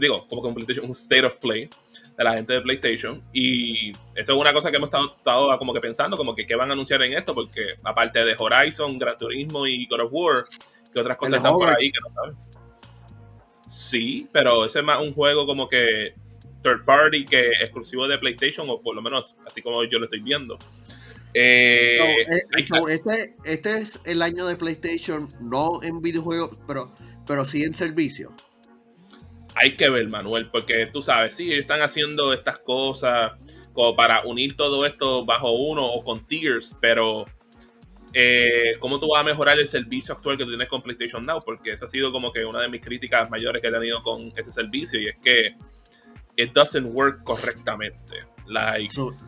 [0.00, 1.68] digo, como que un PlayStation, un State of Play
[2.16, 3.22] de la gente de PlayStation.
[3.32, 6.54] Y eso es una cosa que hemos estado, estado como que pensando, como que qué
[6.54, 10.44] van a anunciar en esto, porque aparte de Horizon, Gran Turismo y God of War,
[10.92, 12.36] que otras cosas están por ahí que no saben.
[13.68, 16.14] Sí, pero ese es más un juego como que
[16.62, 20.20] third party que exclusivo de PlayStation, o por lo menos así como yo lo estoy
[20.20, 20.58] viendo.
[21.34, 22.42] Eh, eh,
[22.88, 26.92] este, este es el año de PlayStation, no en videojuegos, pero,
[27.26, 28.32] pero sí en servicio.
[29.58, 33.32] Hay que ver, Manuel, porque tú sabes, sí, están haciendo estas cosas
[33.72, 37.24] como para unir todo esto bajo uno o con tiers, pero
[38.12, 41.40] eh, ¿cómo tú vas a mejorar el servicio actual que tú tienes con PlayStation Now?
[41.44, 44.32] Porque eso ha sido como que una de mis críticas mayores que he tenido con
[44.36, 45.54] ese servicio y es que
[46.36, 48.24] it doesn't work correctamente.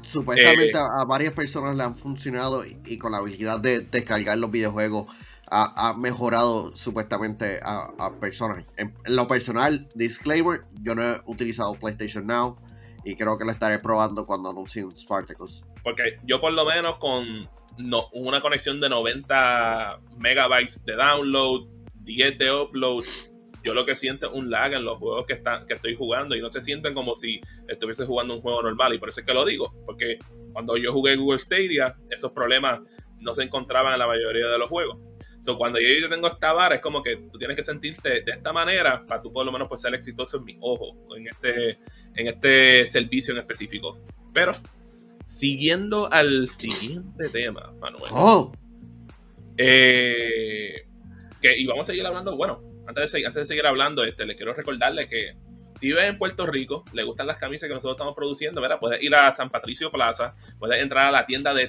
[0.03, 4.51] supuestamente eh, a, varias personas le han funcionado y, con la habilidad de descargar los
[4.51, 5.07] videojuegos
[5.51, 8.65] ha, mejorado supuestamente a, personas.
[8.77, 12.59] En, lo personal, disclaimer, yo no he utilizado PlayStation Now
[13.05, 15.65] y creo que lo estaré probando cuando anuncien Spartacus.
[15.83, 21.69] Porque yo por lo menos con no, una conexión de 90 megabytes de download,
[22.03, 23.05] 10 de upload.
[23.65, 26.37] Yo lo que siento es un lag en los juegos que, están, que estoy jugando
[26.37, 28.95] y no se sienten como si estuviese jugando un juego normal.
[28.95, 30.19] Y por eso es que lo digo, porque
[30.53, 32.81] cuando yo jugué Google Stadia, esos problemas
[33.21, 34.99] no se encontraban en la mayoría de los juegos.
[35.41, 38.53] So, cuando yo, tengo esta vara, es como que tú tienes que sentirte de esta
[38.53, 41.79] manera para tú por lo menos pues, ser exitoso en mi ojo, en este,
[42.15, 43.99] en este servicio en específico.
[44.33, 44.55] Pero
[45.29, 48.11] Siguiendo al siguiente tema, Manuel.
[48.15, 48.51] Oh.
[49.59, 50.87] Eh,
[51.43, 54.37] que, y vamos a seguir hablando, bueno, antes de, antes de seguir hablando, este, le
[54.37, 55.37] quiero recordarle que
[55.79, 58.79] si vives en Puerto Rico, le gustan las camisas que nosotros estamos produciendo, ¿verdad?
[58.81, 61.69] Puedes ir a San Patricio Plaza, puedes entrar a la tienda de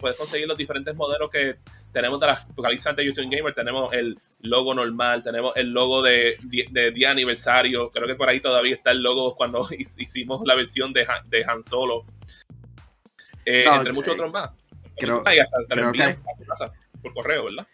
[0.00, 1.56] Puedes conseguir los diferentes modelos que
[1.92, 6.36] tenemos de las localizantes de User Gamer, tenemos el logo normal, tenemos el logo de,
[6.70, 9.66] de, día aniversario, creo que por ahí todavía está el logo cuando
[9.98, 12.04] hicimos la versión de, de Han Solo,
[13.44, 14.50] eh, entre muchos otros más.
[14.96, 15.40] Creo, que...
[17.02, 17.66] por correo, ¿verdad?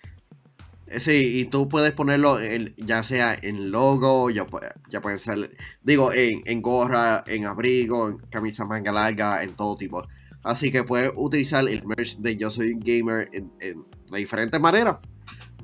[0.87, 2.38] Eh, sí, y tú puedes ponerlo
[2.77, 4.47] ya sea en logo, ya,
[4.88, 5.51] ya pueden ser,
[5.83, 10.07] digo, en, en gorra, en abrigo, en camisa manga larga, en todo tipo.
[10.46, 15.00] Así que puedes utilizar el merch de Yo Soy Gamer en, de diferentes maneras.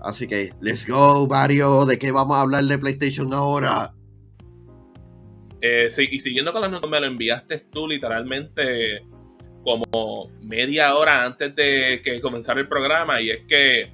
[0.00, 1.86] Así que, let's go, Mario.
[1.86, 3.94] ¿De qué vamos a hablar de PlayStation ahora?
[5.60, 9.06] Eh, sí, y siguiendo con las notas, me lo enviaste tú literalmente
[9.62, 13.22] como media hora antes de que comenzara el programa.
[13.22, 13.92] Y es que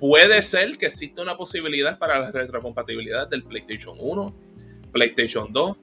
[0.00, 4.36] puede ser que exista una posibilidad para la retrocompatibilidad del PlayStation 1,
[4.90, 5.76] PlayStation 2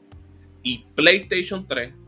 [0.64, 2.03] y PlayStation 3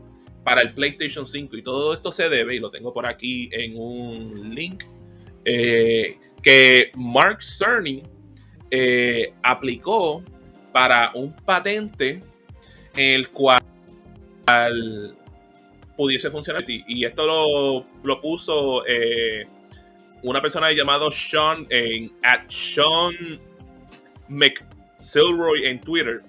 [0.46, 1.56] para el PlayStation 5.
[1.56, 4.84] Y todo esto se debe, y lo tengo por aquí en un link
[5.44, 8.04] eh, que Mark Cerny
[8.70, 10.22] eh, aplicó
[10.72, 12.20] para un patente
[12.94, 13.60] en el cual
[15.96, 16.62] pudiese funcionar.
[16.68, 19.42] Y esto lo, puso eh,
[20.22, 23.36] una persona llamado Sean en at Sean
[24.28, 26.20] McSilroy en Twitter.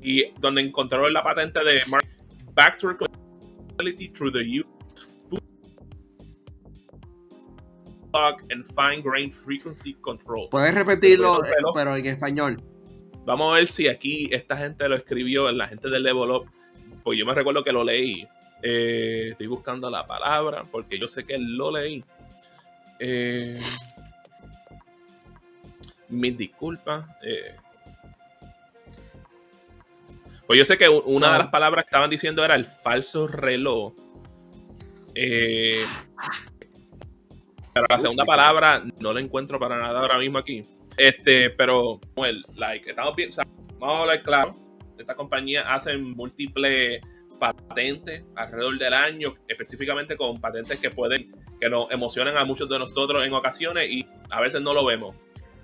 [0.00, 2.01] Y donde encontró la patente de Mark
[2.54, 2.96] Baxter
[4.14, 4.66] through the use
[8.50, 10.48] and fine grain frequency control.
[10.50, 11.40] Puedes repetirlo,
[11.74, 12.62] pero en español.
[13.24, 16.46] Vamos a ver si aquí esta gente lo escribió, la gente del Level Up.
[17.04, 18.26] Pues yo me recuerdo que lo leí.
[18.62, 22.04] Eh, estoy buscando la palabra porque yo sé que lo leí.
[22.98, 23.58] Eh,
[26.08, 27.06] mis disculpas.
[27.22, 27.56] Eh.
[30.46, 33.94] Pues yo sé que una de las palabras que estaban diciendo era el falso reloj.
[35.14, 35.84] Eh,
[37.72, 40.62] pero la segunda palabra no la encuentro para nada ahora mismo aquí.
[40.96, 43.30] Este, pero, well, like, estamos bien,
[43.78, 44.50] vamos a hablar claro.
[44.98, 47.00] Esta compañía hace múltiples
[47.38, 52.78] patentes alrededor del año, específicamente con patentes que pueden, que nos emocionan a muchos de
[52.78, 55.14] nosotros en ocasiones y a veces no lo vemos.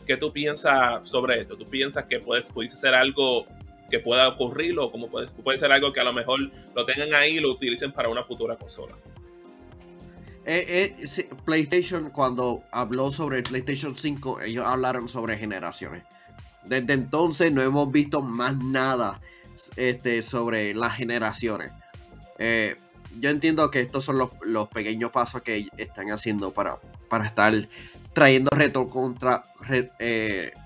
[0.07, 1.57] ¿Qué tú piensas sobre esto?
[1.57, 3.47] ¿Tú piensas que puedes, pudiese ser algo
[3.91, 6.41] que pueda ocurrir o como puede, puede ser algo que a lo mejor
[6.75, 8.95] lo tengan ahí y lo utilicen para una futura consola?
[10.51, 16.05] Eh, eh, PlayStation, cuando habló sobre el PlayStation 5, ellos hablaron sobre generaciones.
[16.65, 19.21] Desde entonces no hemos visto más nada
[19.77, 21.71] este, sobre las generaciones.
[22.39, 22.77] Eh,
[23.21, 26.79] yo entiendo que estos son los, pequeños pasos que están haciendo para,
[27.11, 27.69] para estar
[28.15, 28.89] trayendo retro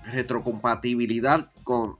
[0.05, 1.97] retrocompatibilidad con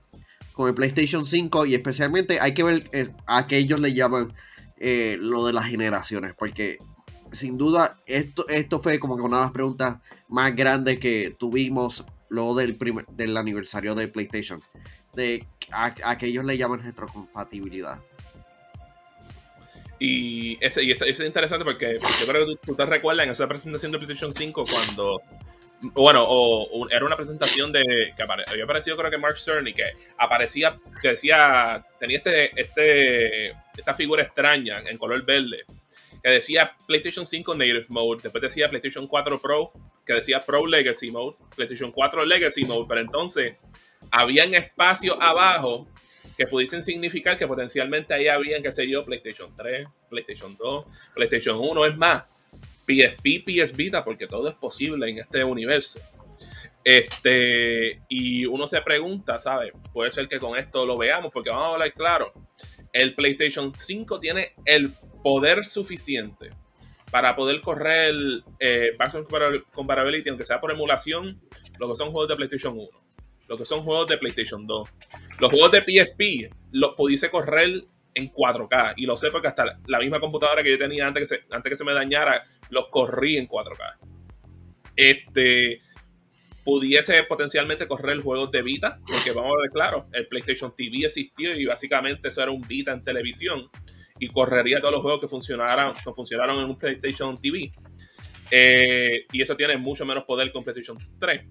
[0.54, 4.32] con el PlayStation 5 y especialmente hay que ver eh, a qué ellos le llaman
[4.78, 6.78] eh, lo de las generaciones, porque
[7.32, 9.98] sin duda esto, esto fue como que una de las preguntas
[10.28, 12.78] más grandes que tuvimos luego del,
[13.10, 14.60] del aniversario de PlayStation,
[15.14, 18.00] de a, qué ellos le llaman retrocompatibilidad.
[19.98, 23.48] Y, ese, y eso, es interesante porque yo creo que tú, te recuerdas en esa
[23.48, 25.20] presentación de PlayStation 5 cuando
[25.92, 27.82] bueno, o, era una presentación de
[28.16, 29.84] que había aparecido creo que Mark Cerny que
[30.18, 35.64] aparecía, que decía, tenía este, este, esta figura extraña en color verde,
[36.22, 39.72] que decía PlayStation 5 Native Mode, después decía PlayStation 4 Pro,
[40.06, 43.58] que decía Pro Legacy Mode, PlayStation 4 Legacy Mode, pero entonces
[44.10, 45.88] habían espacios abajo
[46.36, 51.58] que pudiesen significar que potencialmente ahí habían, qué sé yo, PlayStation 3, PlayStation 2, PlayStation
[51.60, 52.24] 1, es más,
[52.86, 56.00] PSP, PS Vita, porque todo es posible en este universo.
[56.82, 59.72] Este, y uno se pregunta, ¿sabes?
[59.92, 62.32] Puede ser que con esto lo veamos, porque vamos a hablar claro.
[62.92, 66.50] El PlayStation 5 tiene el poder suficiente
[67.10, 68.96] para poder correr el eh,
[69.72, 71.40] Comparability, aunque sea por emulación,
[71.78, 72.88] lo que son juegos de PlayStation 1,
[73.48, 74.88] lo que son juegos de PlayStation 2.
[75.38, 78.94] Los juegos de PSP los pudiese correr en 4K.
[78.96, 81.70] Y lo sé porque hasta la misma computadora que yo tenía antes que se, antes
[81.70, 82.44] que se me dañara,
[82.74, 83.96] los corrí en 4K.
[84.96, 85.80] Este
[86.64, 91.54] pudiese potencialmente correr juegos de Vita, porque vamos a ver claro, el PlayStation TV existió
[91.54, 93.68] y básicamente eso era un Vita en televisión
[94.18, 97.70] y correría todos los juegos que funcionaran, que funcionaron en un PlayStation TV.
[98.50, 101.42] Eh, y eso tiene mucho menos poder que un PlayStation 3.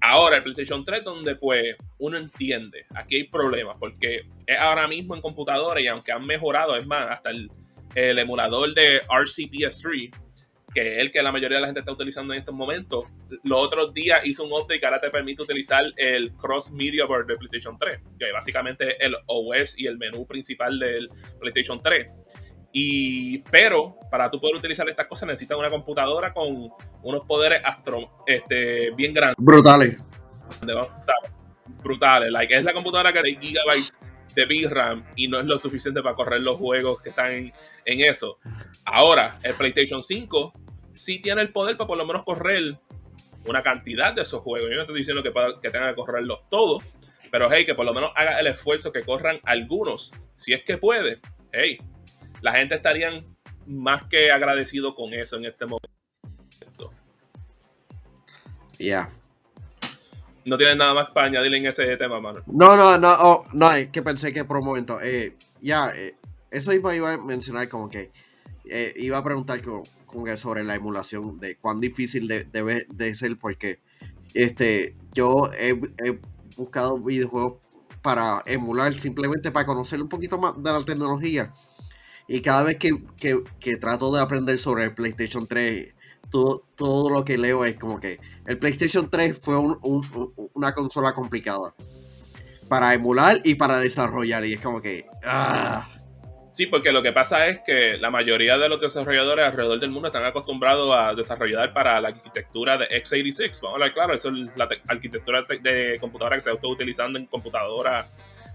[0.00, 5.14] Ahora, el PlayStation 3, donde pues uno entiende, aquí hay problemas, porque es ahora mismo
[5.14, 7.50] en computadora y aunque han mejorado, es más, hasta el,
[7.94, 10.10] emulador de RCPS3,
[10.74, 13.06] que es el que la mayoría de la gente está utilizando en estos momentos,
[13.44, 17.26] los otros días hizo un update que ahora te permite utilizar el Cross Media Board
[17.26, 22.12] de PlayStation 3, que básicamente es el OS y el menú principal del PlayStation 3.
[22.72, 26.70] Y, pero para tú poder utilizar estas cosas necesitas una computadora con
[27.02, 29.36] unos poderes astro, este, bien grandes.
[29.38, 29.96] Brutales.
[31.84, 32.32] Brutales.
[32.32, 34.00] Like, es la computadora que tiene gigabytes
[34.34, 37.52] de VRAM y no es lo suficiente para correr los juegos que están en,
[37.84, 38.38] eso.
[38.84, 40.52] Ahora, el PlayStation 5
[40.92, 42.78] sí tiene el poder para por lo menos correr
[43.46, 44.70] una cantidad de esos juegos.
[44.70, 45.32] Yo no estoy diciendo que,
[45.62, 46.82] que tenga que correrlos todos,
[47.30, 50.78] pero hey, que por lo menos haga el esfuerzo que corran algunos, si es que
[50.78, 51.20] puede.
[51.52, 51.78] Hey,
[52.40, 53.10] la gente estaría
[53.66, 56.92] más que agradecido con eso en este momento.
[58.78, 59.08] Ya.
[60.44, 62.42] No tienes nada más para añadir en ese tema, mano.
[62.46, 66.16] No, no, no, oh, no, es que pensé que por un momento, eh, ya, eh,
[66.50, 68.12] eso iba, a mencionar como que,
[68.64, 69.84] eh, iba a preguntar como,
[70.24, 73.80] que sobre la emulación, de cuán difícil debe de, ser, porque
[74.32, 75.70] este, yo he,
[76.04, 76.20] he
[76.56, 77.54] buscado videojuegos
[78.02, 81.52] para emular, simplemente para conocer un poquito más de la tecnología.
[82.26, 85.93] Y cada vez que, trato de aprender sobre el PlayStation 3,
[86.34, 88.18] todo, todo, lo que leo es como que
[88.48, 89.54] el PlayStation 3 fue
[90.52, 91.72] una consola complicada
[92.68, 94.44] para emular y para desarrollar.
[94.44, 95.06] Y es como que...
[95.24, 95.88] Ah.
[96.52, 100.08] Sí, porque lo que pasa es que la mayoría de los desarrolladores alrededor del mundo
[100.08, 103.60] están acostumbrados a desarrollar para la arquitectura de x86.
[103.60, 107.26] Vamos a hablar claro, eso es la arquitectura de computadora que se está utilizando en
[107.26, 108.06] computadoras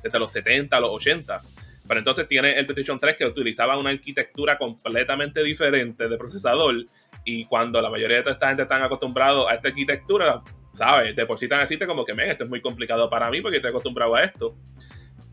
[0.04, 1.42] desde los 70 los 80.
[1.88, 6.76] Pero entonces tiene el PlayStation 3 que utilizaba una arquitectura completamente diferente de procesador.
[7.24, 10.42] Y cuando la mayoría de esta gente están acostumbrados a esta arquitectura,
[10.74, 11.16] ¿sabes?
[11.16, 13.58] De por sí tan así, como que, me esto es muy complicado para mí porque
[13.58, 14.56] estoy acostumbrado a esto.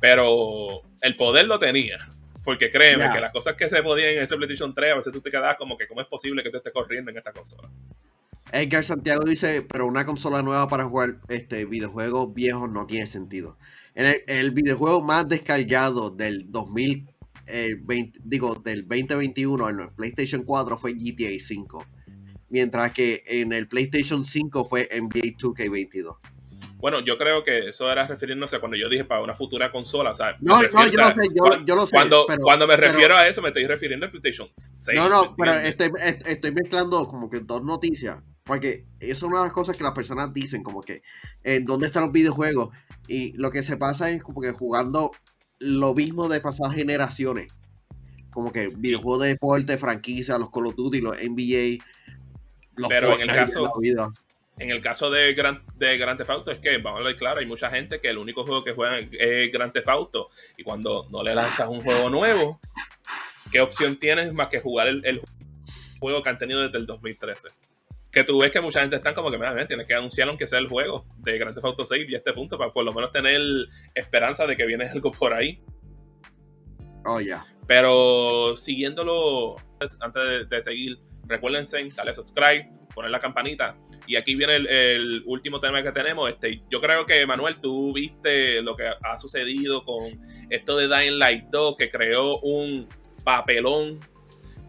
[0.00, 1.98] Pero el poder lo tenía.
[2.44, 5.20] Porque créeme que las cosas que se podían en ese PlayStation 3, a veces tú
[5.20, 7.68] te quedas como que, ¿cómo es posible que tú estés corriendo en esta consola?
[8.52, 13.58] Edgar Santiago dice, pero una consola nueva para jugar este videojuegos viejos no tiene sentido.
[13.94, 17.15] El, el videojuego más descargado del 2020,
[17.46, 17.76] eh,
[18.22, 21.86] digo, del 2021 en el PlayStation 4 fue GTA 5.
[22.48, 26.16] Mientras que en el PlayStation 5 fue NBA 2K22.
[26.78, 30.10] Bueno, yo creo que eso era refiriéndose a cuando yo dije para una futura consola.
[30.10, 31.90] O sea, no, no, yo, lo sé, yo, lo sé.
[31.92, 34.98] Cuando, cuando me refiero a eso, me estoy refiriendo al PlayStation 6.
[34.98, 35.90] No, no, pero estoy,
[36.26, 38.22] estoy mezclando como que dos noticias.
[38.44, 41.02] Porque eso es una de las cosas que las personas dicen, como que
[41.42, 42.68] en dónde están los videojuegos.
[43.08, 45.10] Y lo que se pasa es como que jugando
[45.58, 47.52] lo mismo de pasadas generaciones.
[48.30, 51.82] Como que videojuegos de deporte, franquicia, los Call of Duty, los NBA.
[52.76, 53.72] Los Pero en el caso.
[54.58, 57.40] En el caso de Grand, de Grand Theft Auto es que, vamos a ver claro,
[57.40, 60.30] hay mucha gente que el único juego que juegan es Grand Theft Auto.
[60.56, 62.58] Y cuando no le lanzas un juego nuevo,
[63.52, 65.20] ¿qué opción tienes más que jugar el, el
[66.00, 67.48] juego que han tenido desde el 2013?
[68.16, 70.58] Que tú ves que mucha gente está como que, mira, tienes que anunciar aunque sea
[70.58, 73.38] el juego de Grand Theft Auto 6 y este punto para por lo menos tener
[73.94, 75.60] esperanza de que viene algo por ahí.
[77.04, 77.44] Oh, ya.
[77.66, 79.56] Pero siguiéndolo,
[80.00, 80.96] antes de, seguir,
[81.26, 83.76] recuérdense, darle subscribe, poner la campanita.
[84.06, 86.30] Y aquí viene el, último tema que tenemos.
[86.30, 89.98] Este, yo creo que, Manuel, tú viste lo que ha sucedido con
[90.48, 92.88] esto de Dying Light 2, que creó un
[93.24, 94.00] papelón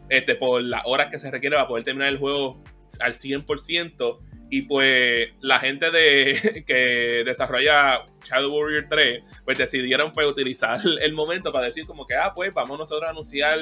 [0.10, 2.62] este, por las horas que se requiere para poder terminar el juego
[3.00, 4.20] al 100%.
[4.50, 11.14] Y pues la gente de, que desarrolla Shadow Warrior 3, pues decidieron pues, utilizar el
[11.14, 13.60] momento para decir como que, ah, pues vamos nosotros a anunciar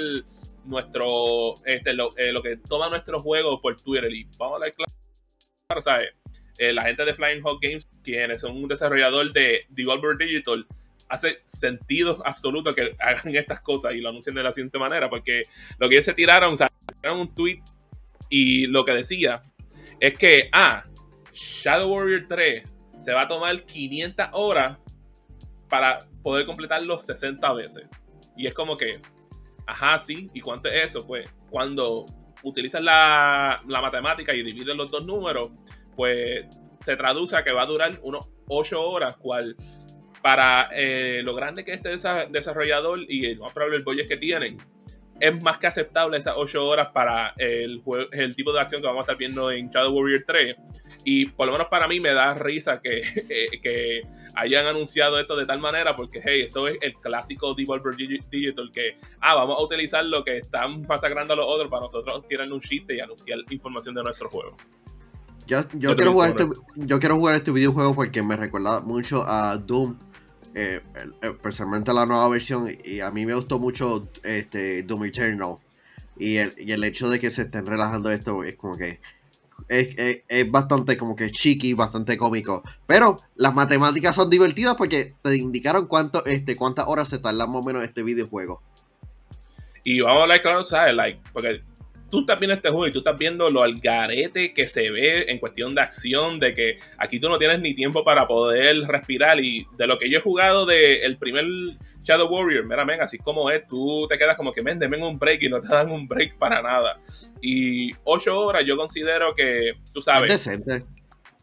[0.64, 4.12] nuestro, este, lo, eh, que toma nuestro juego por Twitter.
[4.12, 6.10] Y vamos a dar claro, ¿sabes?
[6.58, 10.66] Eh, la gente de Flying Hawk Games, quienes son un desarrollador de Devolver Digital,
[11.10, 15.44] hace sentido absoluto que hagan estas cosas y lo anuncien de la siguiente manera, porque
[15.80, 16.72] lo que ellos se tiraron, o sea,
[17.12, 17.62] un tweet
[18.30, 19.44] y lo que decía
[20.00, 20.84] es que, ah,
[21.32, 22.64] Shadow Warrior 3
[23.00, 24.78] se va a tomar 500 horas
[25.70, 27.86] para poder completar los 60 veces.
[28.36, 29.02] Y es como que,
[29.68, 31.06] ajá, sí, ¿y cuánto es eso?
[31.06, 32.06] Pues cuando
[32.44, 35.52] utilizas la, la matemática y divides los dos números,
[35.96, 36.46] pues
[36.82, 39.56] se traduce a que va a durar unos 8 horas, cual
[40.22, 44.58] para eh, lo grande que es este desarrollador y el más probable el que tienen,
[45.20, 49.02] es más que aceptable esas 8 horas para el, el tipo de acción que vamos
[49.02, 50.56] a estar viendo en Shadow Warrior 3.
[51.06, 53.02] Y por lo menos para mí me da risa que,
[53.62, 54.02] que
[54.36, 58.98] hayan anunciado esto de tal manera, porque hey, eso es el clásico Devolver Digital, que
[59.22, 62.60] ah, vamos a utilizar lo que están masacrando a los otros para nosotros tirarle un
[62.60, 64.58] chiste y anunciar información de nuestro juego.
[65.48, 69.58] Yo, yo, quiero jugar este, yo quiero jugar este videojuego porque me recuerda mucho a
[69.58, 69.96] Doom
[70.56, 70.82] eh,
[71.42, 75.58] personalmente la nueva versión y a mí me gustó mucho este Doom Eternal
[76.18, 79.02] y el, y el hecho de que se estén relajando esto es como que
[79.68, 82.64] es, bastante como que chiqui, bastante cómico.
[82.88, 87.56] Pero las matemáticas son divertidas porque te indicaron cuánto, este, cuántas horas se tarda más
[87.58, 88.62] o menos este videojuego.
[89.84, 90.96] Y vamos a hablar claro, ¿sabes?
[90.96, 91.62] Like, porque
[92.16, 95.38] tú estás viendo este juego y tú estás viendo lo algarete que se ve en
[95.40, 99.40] cuestión de acción, de que aquí tú no tienes ni tiempo para poder respirar.
[99.40, 101.46] Y de lo que yo he jugado del el primer
[102.04, 105.20] Shadow Warrior, mira, men, así como es, tú te quedas como que, men, denme un
[105.20, 107.00] break y no te dan un break para nada.
[107.42, 110.34] Y ocho horas yo considero que, tú sabes...
[110.34, 110.95] Es decente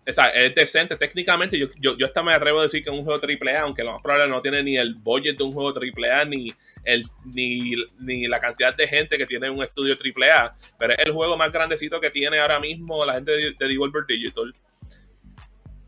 [0.04, 0.96] es decente.
[0.96, 3.84] Técnicamente, yo, yo, yo hasta me atrevo a decir que es un juego AAA, aunque
[3.84, 6.52] lo más probable no tiene ni el budget de un juego AAA, ni,
[6.84, 10.56] el, ni, ni la cantidad de gente que tiene un estudio AAA.
[10.78, 14.54] Pero es el juego más grandecito que tiene ahora mismo la gente de, Devolver Digital.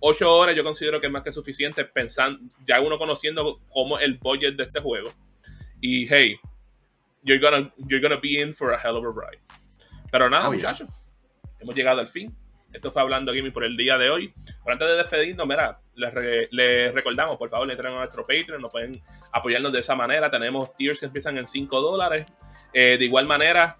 [0.00, 4.14] Ocho horas yo considero que es más que suficiente pensando, ya uno conociendo cómo el
[4.18, 5.10] budget de este juego.
[5.80, 6.36] Y hey,
[7.22, 9.40] you're gonna, you're gonna be in for a hell of a ride.
[10.12, 10.88] Pero nada, oh, muchachos,
[11.58, 12.34] hemos llegado al fin
[12.74, 14.34] esto fue Hablando Gaming por el día de hoy.
[14.44, 19.00] Pero antes de despedirnos, mira, les, recordamos, por favor, entren a nuestro Patreon, nos pueden
[19.32, 20.28] apoyarnos de esa manera.
[20.28, 22.26] Tenemos tiers que empiezan en 5 dólares.
[22.72, 23.76] Eh, de igual manera,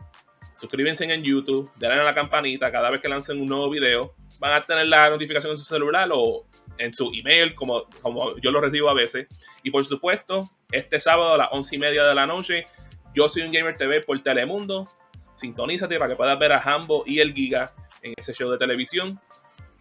[0.56, 4.14] suscríbanse en YouTube, denle a la campanita cada vez que lancen un nuevo video.
[4.38, 6.46] Van a tener la notificación en su celular o
[6.78, 9.26] en su email, como, como yo lo recibo a veces.
[9.64, 12.62] Y por supuesto, este sábado a las 11 y media de la noche,
[13.12, 14.84] yo soy un Gamer TV por Telemundo.
[15.34, 17.72] Sintonízate para que puedas ver a Hambo y el Giga
[18.04, 19.20] en ese show de televisión.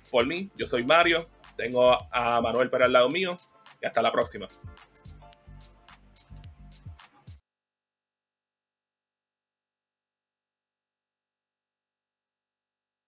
[0.09, 3.37] Por mí, yo soy Mario, tengo a Manuel para al lado mío
[3.81, 4.47] y hasta la próxima.